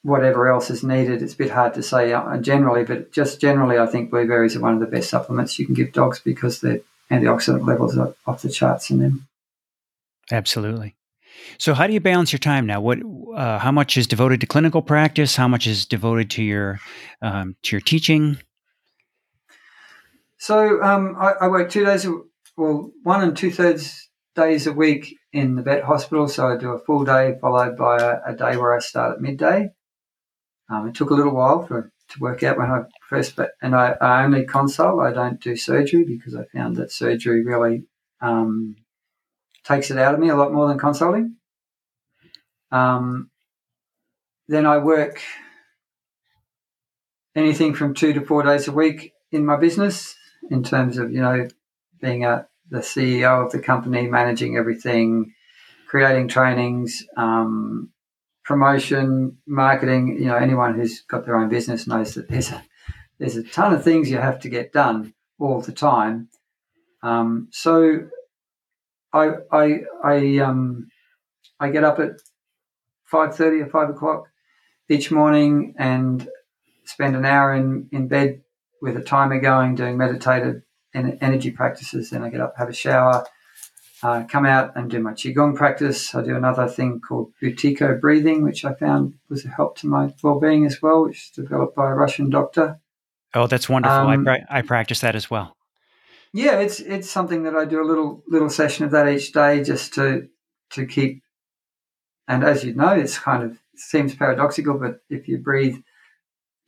whatever 0.03 0.49
else 0.49 0.71
is 0.71 0.83
needed. 0.83 1.23
It's 1.23 1.35
a 1.35 1.37
bit 1.37 1.51
hard 1.51 1.75
to 1.75 1.83
say 1.83 2.13
uh, 2.13 2.37
generally, 2.39 2.85
but 2.85 3.13
just 3.13 3.41
generally, 3.41 3.79
I 3.79 3.87
think 3.87 4.11
blueberries 4.11 4.57
are 4.57 4.61
one 4.61 4.75
of 4.75 4.81
the 4.81 4.87
best 4.87 5.09
supplements 5.09 5.59
you 5.59 5.67
can 5.67 5.75
give 5.75 5.93
dogs 5.93 6.19
because 6.19 6.61
the 6.61 6.83
antioxidant 7.11 7.67
levels 7.67 7.97
are 7.97 8.15
off 8.27 8.43
the 8.43 8.51
charts 8.51 8.91
in 8.91 8.99
them. 8.99 9.29
Absolutely. 10.31 10.97
So, 11.57 11.73
how 11.73 11.87
do 11.87 11.93
you 11.93 12.01
balance 12.01 12.33
your 12.33 12.41
time 12.41 12.67
now? 12.67 12.81
What, 12.81 12.99
uh, 13.35 13.59
how 13.59 13.71
much 13.71 13.97
is 13.97 14.07
devoted 14.07 14.41
to 14.41 14.47
clinical 14.47 14.83
practice? 14.83 15.37
How 15.37 15.49
much 15.49 15.67
is 15.67 15.87
devoted 15.87 16.31
to 16.33 16.43
your 16.43 16.81
um, 17.23 17.55
to 17.63 17.77
your 17.77 17.81
teaching? 17.81 18.39
So, 20.37 20.83
um, 20.83 21.17
I, 21.19 21.33
I, 21.43 21.49
work 21.49 21.71
two 21.71 21.85
days, 21.85 22.07
well, 22.57 22.93
one 23.03 23.23
and 23.23 23.37
two 23.37 23.51
thirds 23.51 24.08
days 24.35 24.67
a 24.67 24.73
week 24.73 25.17
in 25.33 25.57
the 25.57 25.63
vet 25.63 25.85
hospital. 25.85 26.29
So, 26.29 26.49
I 26.49 26.57
do 26.57 26.71
a 26.71 26.79
full 26.79 27.05
day 27.05 27.37
followed 27.41 27.77
by 27.77 27.99
a, 27.99 28.33
a 28.33 28.37
day 28.37 28.57
where 28.57 28.75
I 28.75 28.81
start 28.81 29.17
at 29.17 29.21
midday. 29.21 29.71
Um, 30.71 30.89
it 30.89 30.95
took 30.95 31.11
a 31.11 31.15
little 31.15 31.35
while 31.35 31.67
for 31.67 31.93
to 32.11 32.21
work 32.21 32.43
out 32.43 32.57
when 32.59 32.71
I 32.71 32.83
first, 33.09 33.37
but 33.37 33.51
and 33.61 33.75
I, 33.75 33.95
I 34.01 34.25
only 34.25 34.45
consult. 34.45 35.01
I 35.01 35.13
don't 35.13 35.41
do 35.41 35.57
surgery 35.57 36.05
because 36.05 36.35
I 36.35 36.45
found 36.57 36.77
that 36.77 36.93
surgery 36.93 37.45
really 37.45 37.85
um, 38.21 38.77
takes 39.65 39.91
it 39.91 39.99
out 39.99 40.15
of 40.15 40.21
me 40.21 40.31
a 40.31 40.37
lot 40.37 40.53
more 40.53 40.69
than 40.69 40.79
consulting. 40.79 41.37
Um, 42.71 43.31
then 44.49 44.67
I 44.67 44.79
work 44.79 45.21
anything 47.35 47.75
from 47.75 47.95
two 47.95 48.13
to 48.15 48.25
four 48.25 48.43
days 48.43 48.69
a 48.69 48.73
week 48.73 49.13
in 49.31 49.45
my 49.45 49.57
business 49.57 50.17
in 50.51 50.63
terms 50.63 50.97
of, 50.99 51.13
you 51.13 51.21
know, 51.21 51.49
being 52.01 52.25
a, 52.25 52.48
the 52.71 52.79
CEO 52.79 53.45
of 53.45 53.53
the 53.53 53.59
company, 53.59 54.07
managing 54.07 54.57
everything, 54.57 55.35
creating 55.89 56.29
trainings, 56.29 57.05
um, 57.17 57.91
promotion, 58.45 59.39
marketing. 59.47 60.19
You 60.19 60.27
know, 60.27 60.37
anyone 60.37 60.75
who's 60.75 61.03
got 61.03 61.25
their 61.25 61.37
own 61.37 61.49
business 61.49 61.87
knows 61.87 62.15
that 62.15 62.29
there's 62.29 62.51
a, 62.51 62.63
there's 63.19 63.37
a 63.37 63.43
ton 63.43 63.73
of 63.73 63.85
things 63.85 64.11
you 64.11 64.19
have 64.19 64.41
to 64.41 64.49
get 64.49 64.73
done 64.73 65.15
all 65.39 65.61
the 65.61 65.73
time. 65.73 66.29
Um, 67.03 67.49
so 67.53 68.09
I 69.13 69.31
I 69.51 69.81
I 70.05 70.39
um 70.39 70.89
I 71.61 71.71
get 71.71 71.85
up 71.85 71.99
at 71.99 72.21
five 73.05 73.37
thirty 73.37 73.61
or 73.61 73.67
five 73.67 73.91
o'clock 73.91 74.29
each 74.89 75.11
morning 75.11 75.75
and 75.79 76.29
spend 76.85 77.15
an 77.15 77.25
hour 77.25 77.55
in, 77.55 77.89
in 77.93 78.09
bed 78.09 78.43
with 78.81 78.97
a 78.97 79.03
timer 79.03 79.41
going, 79.41 79.75
doing 79.75 79.99
meditative 79.99 80.63
energy 81.21 81.51
practices. 81.51 82.11
Then 82.11 82.23
I 82.23 82.31
get 82.31 82.41
up, 82.41 82.55
have 82.57 82.69
a 82.69 82.75
shower, 82.75 83.27
uh, 84.03 84.25
come 84.29 84.47
out 84.47 84.77
and 84.77 84.91
do 84.91 85.01
my 85.01 85.13
qigong 85.13 85.57
practice. 85.57 86.15
I 86.15 86.23
do 86.23 86.37
another 86.37 86.69
thing 86.69 87.01
called 87.01 87.33
Buteyko 87.43 88.01
breathing, 88.01 88.43
which 88.43 88.65
I 88.65 88.75
found 88.75 89.15
was 89.29 89.45
a 89.45 89.49
help 89.49 89.77
to 89.79 89.87
my 89.87 90.15
well-being 90.23 90.67
as 90.67 90.81
well, 90.81 91.05
which 91.05 91.25
is 91.25 91.31
developed 91.31 91.77
by 91.77 91.91
a 91.91 91.95
Russian 91.95 92.31
doctor. 92.31 92.81
Oh, 93.35 93.47
that's 93.47 93.69
wonderful! 93.69 93.97
Um, 93.97 94.09
I, 94.09 94.17
pra- 94.25 94.47
I 94.49 94.63
practice 94.63 95.01
that 95.01 95.15
as 95.15 95.31
well 95.31 95.57
yeah, 96.33 96.61
it's 96.61 96.81
it's 96.81 97.11
something 97.11 97.45
that 97.45 97.57
I 97.57 97.65
do 97.65 97.83
a 97.83 97.87
little 97.87 98.23
little 98.27 98.51
session 98.51 98.85
of 98.85 98.91
that 98.93 99.09
each 99.09 99.33
day 99.33 99.63
just 99.63 99.95
to 99.95 100.29
to 100.71 100.87
keep. 100.87 101.23
And 102.27 102.45
as 102.45 102.65
you 102.65 102.75
know, 102.75 102.91
it's 102.91 103.19
kind 103.19 103.43
of 103.43 103.53
it 103.53 103.81
seems 103.81 104.15
paradoxical, 104.15 104.79
but 104.79 105.01
if 105.09 105.29
you 105.29 105.39
breathe 105.39 105.79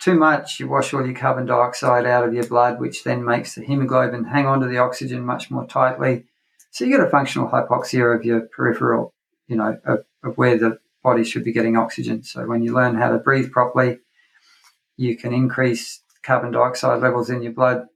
too 0.00 0.14
much, 0.14 0.58
you 0.58 0.68
wash 0.68 0.92
all 0.92 1.04
your 1.04 1.14
carbon 1.14 1.46
dioxide 1.46 2.06
out 2.06 2.26
of 2.26 2.34
your 2.34 2.46
blood, 2.46 2.80
which 2.80 3.04
then 3.04 3.24
makes 3.24 3.54
the 3.54 3.62
hemoglobin 3.62 4.24
hang 4.24 4.46
on 4.46 4.60
to 4.60 4.66
the 4.66 4.78
oxygen 4.78 5.24
much 5.24 5.50
more 5.50 5.66
tightly. 5.66 6.24
So 6.70 6.84
you 6.84 6.90
get 6.90 7.06
a 7.06 7.10
functional 7.10 7.48
hypoxia 7.48 8.16
of 8.16 8.24
your 8.24 8.42
peripheral, 8.42 9.12
you 9.46 9.56
know, 9.56 9.78
of, 9.84 10.04
of 10.22 10.38
where 10.38 10.56
the 10.56 10.78
body 11.02 11.24
should 11.24 11.44
be 11.44 11.52
getting 11.52 11.76
oxygen. 11.76 12.22
So 12.22 12.46
when 12.46 12.62
you 12.62 12.72
learn 12.74 12.94
how 12.94 13.10
to 13.10 13.18
breathe 13.18 13.50
properly, 13.50 13.98
you 14.96 15.16
can 15.16 15.32
increase 15.32 16.02
carbon 16.22 16.52
dioxide 16.52 17.00
levels 17.00 17.30
in 17.30 17.42
your 17.42 17.52
blood 17.52 17.86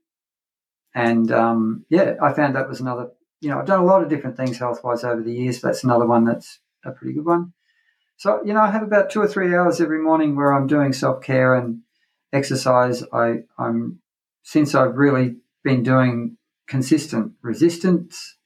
and 0.95 1.29
um, 1.31 1.85
yeah, 1.89 2.15
I 2.21 2.31
found 2.31 2.55
that 2.55 2.69
was 2.69 2.79
another. 2.79 3.11
You 3.41 3.49
know, 3.49 3.59
I've 3.59 3.65
done 3.65 3.81
a 3.81 3.85
lot 3.85 4.01
of 4.01 4.09
different 4.09 4.37
things 4.37 4.57
health 4.57 4.83
wise 4.83 5.03
over 5.03 5.21
the 5.21 5.33
years. 5.33 5.61
That's 5.61 5.83
another 5.83 6.07
one 6.07 6.23
that's 6.23 6.59
a 6.85 6.91
pretty 6.91 7.13
good 7.13 7.25
one. 7.25 7.53
So 8.15 8.41
you 8.45 8.53
know, 8.53 8.61
I 8.61 8.71
have 8.71 8.81
about 8.81 9.09
two 9.09 9.21
or 9.21 9.27
three 9.27 9.53
hours 9.53 9.81
every 9.81 9.99
morning 9.99 10.35
where 10.35 10.53
I'm 10.53 10.67
doing 10.67 10.93
self 10.93 11.21
care 11.21 11.53
and 11.53 11.81
exercise. 12.35 13.03
I, 13.13 13.43
I'm 13.57 13.99
since 14.43 14.75
I've 14.75 14.95
really 14.95 15.37
been 15.63 15.83
doing 15.83 16.37
consistent 16.67 17.33
resistance 17.41 18.37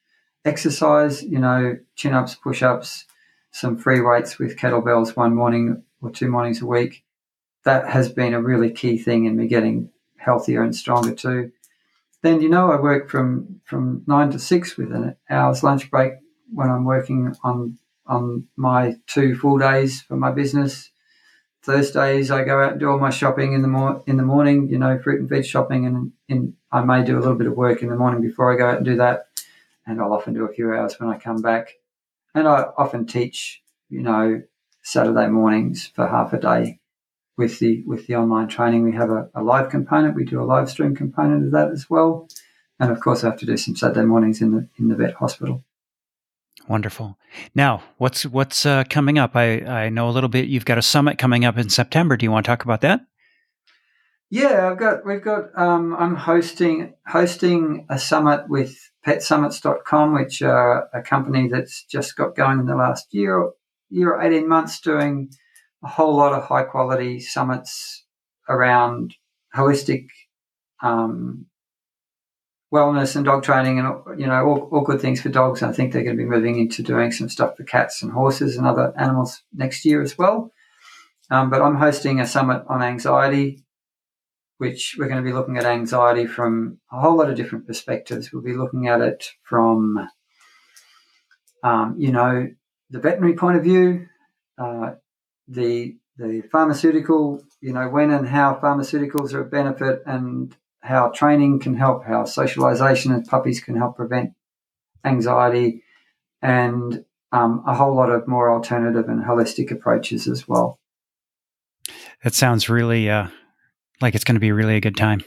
exercise. 0.45 1.23
You 1.23 1.39
know, 1.39 1.77
chin 1.95 2.13
ups, 2.13 2.35
push 2.35 2.63
ups, 2.63 3.05
some 3.51 3.77
free 3.77 4.01
weights 4.01 4.37
with 4.39 4.57
kettlebells 4.57 5.15
one 5.15 5.35
morning 5.35 5.83
or 6.01 6.11
two 6.11 6.29
mornings 6.29 6.61
a 6.61 6.65
week. 6.65 7.03
That 7.65 7.89
has 7.89 8.09
been 8.09 8.33
a 8.33 8.41
really 8.41 8.71
key 8.71 8.97
thing 8.97 9.25
in 9.25 9.35
me 9.35 9.47
getting 9.47 9.89
healthier 10.17 10.63
and 10.63 10.75
stronger 10.75 11.13
too. 11.13 11.51
Then 12.21 12.41
you 12.41 12.49
know 12.49 12.71
I 12.71 12.79
work 12.79 13.09
from 13.09 13.61
from 13.65 14.03
nine 14.07 14.31
to 14.31 14.39
six 14.39 14.77
with 14.77 14.91
an 14.91 15.15
hour's 15.29 15.63
lunch 15.63 15.89
break 15.89 16.13
when 16.53 16.69
I'm 16.69 16.85
working 16.85 17.33
on 17.43 17.77
on 18.05 18.47
my 18.55 18.95
two 19.07 19.35
full 19.35 19.57
days 19.57 20.01
for 20.01 20.17
my 20.17 20.31
business. 20.31 20.91
Thursdays 21.63 22.31
I 22.31 22.43
go 22.43 22.61
out 22.61 22.71
and 22.71 22.79
do 22.79 22.89
all 22.89 22.99
my 22.99 23.09
shopping 23.09 23.53
in 23.53 23.61
the 23.61 23.67
mor- 23.67 24.03
in 24.07 24.17
the 24.17 24.23
morning, 24.23 24.69
you 24.69 24.77
know, 24.77 24.97
fruit 24.99 25.19
and 25.19 25.29
veg 25.29 25.45
shopping, 25.45 25.85
and 25.85 26.11
in, 26.27 26.55
I 26.71 26.81
may 26.83 27.03
do 27.03 27.17
a 27.17 27.21
little 27.21 27.35
bit 27.35 27.47
of 27.47 27.57
work 27.57 27.81
in 27.81 27.89
the 27.89 27.95
morning 27.95 28.21
before 28.21 28.53
I 28.53 28.57
go 28.57 28.69
out 28.69 28.77
and 28.77 28.85
do 28.85 28.95
that, 28.97 29.27
and 29.85 30.01
I'll 30.01 30.13
often 30.13 30.33
do 30.33 30.45
a 30.45 30.53
few 30.53 30.73
hours 30.73 30.99
when 30.99 31.09
I 31.09 31.17
come 31.17 31.41
back, 31.41 31.73
and 32.33 32.47
I 32.47 32.65
often 32.77 33.05
teach, 33.05 33.61
you 33.89 34.01
know, 34.01 34.41
Saturday 34.83 35.27
mornings 35.27 35.87
for 35.87 36.07
half 36.07 36.31
a 36.33 36.39
day 36.39 36.79
with 37.39 37.57
the 37.59 37.81
with 37.87 38.05
the 38.05 38.17
online 38.17 38.49
training, 38.49 38.83
we 38.83 38.91
have 38.91 39.09
a, 39.09 39.29
a, 39.33 39.41
live 39.41 39.69
component. 39.69 40.13
We 40.13 40.25
do 40.25 40.41
a 40.41 40.43
live 40.43 40.69
stream 40.69 40.93
component 40.93 41.45
of 41.45 41.51
that 41.53 41.71
as 41.71 41.89
well, 41.89 42.27
and 42.79 42.91
of 42.91 42.99
course, 42.99 43.23
I 43.23 43.27
have 43.29 43.39
to 43.39 43.45
do 43.45 43.55
some 43.55 43.77
Saturday 43.77 44.05
mornings 44.05 44.41
in 44.41 44.51
the 44.51 44.67
in 44.77 44.89
the 44.89 44.95
vet 44.95 45.13
hospital. 45.13 45.63
Wonderful. 46.69 47.17
Now, 47.55 47.81
what's 47.97 48.27
what's 48.27 48.63
uh, 48.63 48.83
coming 48.91 49.17
up? 49.17 49.35
I 49.35 49.61
I 49.61 49.89
know 49.89 50.07
a 50.07 50.11
little 50.11 50.29
bit. 50.29 50.47
You've 50.47 50.65
got 50.65 50.77
a 50.77 50.83
summit 50.83 51.17
coming 51.17 51.43
up 51.43 51.57
in 51.57 51.67
September. 51.67 52.15
Do 52.15 52.27
you 52.27 52.31
want 52.31 52.45
to 52.45 52.49
talk 52.51 52.63
about 52.63 52.81
that? 52.81 53.01
Yeah, 54.29 54.69
I've 54.69 54.77
got 54.77 55.03
we've 55.03 55.23
got 55.23 55.45
um, 55.57 55.95
I'm 55.97 56.15
hosting 56.15 56.93
hosting 57.07 57.87
a 57.89 57.97
summit 57.97 58.47
with 58.49 58.77
petsummits.com, 59.03 60.13
which 60.13 60.43
are 60.43 60.87
a 60.93 61.01
company 61.01 61.47
that's 61.47 61.85
just 61.85 62.15
got 62.15 62.35
going 62.35 62.59
in 62.59 62.67
the 62.67 62.75
last 62.75 63.07
year 63.15 63.49
year 63.89 64.13
or 64.13 64.21
18 64.21 64.47
months 64.47 64.79
doing 64.79 65.31
a 65.83 65.87
whole 65.87 66.15
lot 66.15 66.33
of 66.33 66.43
high 66.43 66.65
quality 66.65 67.19
summits 67.19 68.05
around 68.47 69.15
holistic 69.55 70.05
um, 70.83 71.47
wellness 72.73 73.15
and 73.15 73.25
dog 73.25 73.43
training 73.43 73.79
and 73.79 74.19
you 74.19 74.27
know 74.27 74.45
all, 74.45 74.69
all 74.71 74.81
good 74.81 75.01
things 75.01 75.21
for 75.21 75.29
dogs. 75.29 75.63
I 75.63 75.71
think 75.71 75.91
they're 75.91 76.03
going 76.03 76.17
to 76.17 76.23
be 76.23 76.29
moving 76.29 76.59
into 76.59 76.83
doing 76.83 77.11
some 77.11 77.29
stuff 77.29 77.57
for 77.57 77.63
cats 77.63 78.03
and 78.03 78.11
horses 78.11 78.57
and 78.57 78.67
other 78.67 78.93
animals 78.97 79.41
next 79.53 79.85
year 79.85 80.01
as 80.01 80.17
well. 80.17 80.51
Um, 81.31 81.49
but 81.49 81.61
I'm 81.61 81.75
hosting 81.75 82.19
a 82.19 82.27
summit 82.27 82.63
on 82.67 82.81
anxiety, 82.81 83.63
which 84.57 84.95
we're 84.97 85.07
going 85.07 85.23
to 85.23 85.27
be 85.27 85.33
looking 85.33 85.57
at 85.57 85.65
anxiety 85.65 86.25
from 86.25 86.79
a 86.91 86.99
whole 86.99 87.17
lot 87.17 87.29
of 87.29 87.35
different 87.35 87.67
perspectives. 87.67 88.31
We'll 88.31 88.41
be 88.41 88.57
looking 88.57 88.87
at 88.87 89.01
it 89.01 89.29
from, 89.43 90.09
um, 91.63 91.95
you 91.99 92.11
know, 92.11 92.49
the 92.89 92.99
veterinary 92.99 93.35
point 93.35 93.57
of 93.57 93.63
view, 93.63 94.07
uh, 94.57 94.93
the 95.47 95.97
the 96.17 96.43
pharmaceutical, 96.51 97.41
you 97.61 97.71
know, 97.71 97.87
when 97.87 98.11
and 98.11 98.27
how 98.27 98.59
pharmaceuticals 98.61 99.33
are 99.33 99.41
a 99.41 99.45
benefit 99.45 100.03
and 100.05 100.53
how 100.81 101.09
training 101.09 101.59
can 101.59 101.75
help, 101.75 102.05
how 102.05 102.25
socialization 102.25 103.11
of 103.11 103.25
puppies 103.25 103.59
can 103.59 103.75
help 103.75 103.95
prevent 103.95 104.33
anxiety, 105.03 105.83
and 106.41 107.03
um, 107.31 107.63
a 107.67 107.75
whole 107.75 107.95
lot 107.95 108.09
of 108.09 108.27
more 108.27 108.51
alternative 108.51 109.07
and 109.07 109.23
holistic 109.23 109.71
approaches 109.71 110.27
as 110.27 110.47
well. 110.47 110.79
That 112.23 112.33
sounds 112.33 112.69
really 112.69 113.09
uh, 113.09 113.27
like 114.01 114.15
it's 114.15 114.23
going 114.23 114.35
to 114.35 114.41
be 114.41 114.51
really 114.51 114.75
a 114.75 114.81
good 114.81 114.97
time. 114.97 115.21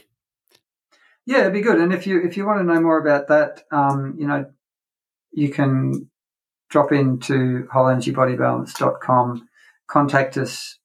Yeah, 1.25 1.41
it'd 1.41 1.53
be 1.53 1.61
good. 1.61 1.79
And 1.79 1.93
if 1.93 2.05
you 2.05 2.21
if 2.21 2.35
you 2.35 2.45
want 2.45 2.59
to 2.59 2.65
know 2.65 2.81
more 2.81 2.99
about 2.99 3.29
that, 3.29 3.63
um, 3.71 4.15
you 4.17 4.27
know, 4.27 4.45
you 5.31 5.49
can 5.49 6.09
drop 6.69 6.91
into 6.91 7.67
wholeenergybodybalance.com, 7.73 9.47
contact 9.87 10.37
us 10.37 10.79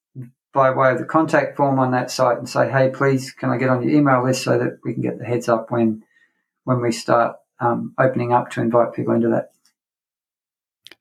by 0.59 0.70
way 0.70 0.90
of 0.90 0.98
the 0.98 1.04
contact 1.04 1.56
form 1.56 1.78
on 1.78 1.92
that 1.92 2.11
site 2.11 2.36
and 2.36 2.48
say, 2.48 2.68
hey, 2.68 2.90
please, 2.92 3.30
can 3.30 3.50
I 3.50 3.59
get 3.59 3.68
on 3.68 3.80
your 3.80 3.92
email 3.92 4.24
list 4.24 4.42
so 4.42 4.59
that 4.59 4.80
we 4.84 4.92
can 4.92 5.02
get 5.02 5.18
the 5.18 5.24
heads 5.24 5.48
up 5.48 5.70
when 5.70 6.02
when 6.64 6.80
we 6.80 6.90
start 6.90 7.36
um, 7.61 7.94
opening 7.96 8.32
up 8.32 8.50
to 8.50 8.61
invite 8.61 8.92
people 8.92 9.14
into 9.14 9.28
that. 9.28 9.52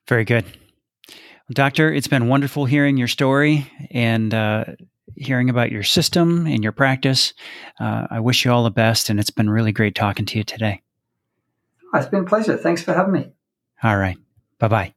Very 0.08 0.26
good. 0.26 0.46
Well, 0.46 1.54
doctor, 1.54 1.92
it's 1.92 2.08
been 2.08 2.28
wonderful 2.28 2.66
hearing 2.66 2.98
your 2.98 3.08
story 3.08 3.70
and 3.92 4.32
uh, 4.34 4.66
hearing 5.16 5.50
about 5.50 5.72
your 5.72 5.84
system 5.84 6.46
and 6.46 6.64
your 6.64 6.72
practice. 6.72 7.34
Uh, 7.80 8.08
I 8.12 8.20
wish 8.20 8.46
you 8.46 8.52
all 8.52 8.64
the 8.64 8.72
best, 8.72 9.10
and 9.10 9.20
it's 9.20 9.32
been 9.32 9.50
really 9.50 9.72
great 9.72 9.96
talking 9.96 10.26
to 10.28 10.38
you 10.38 10.44
today. 10.44 10.84
It's 11.94 12.08
been 12.08 12.22
a 12.24 12.26
pleasure. 12.26 12.58
Thanks 12.58 12.84
for 12.84 12.94
having 12.94 13.14
me. 13.14 13.32
All 13.84 13.98
right. 13.98 14.18
Bye 14.60 14.68
bye. 14.68 14.97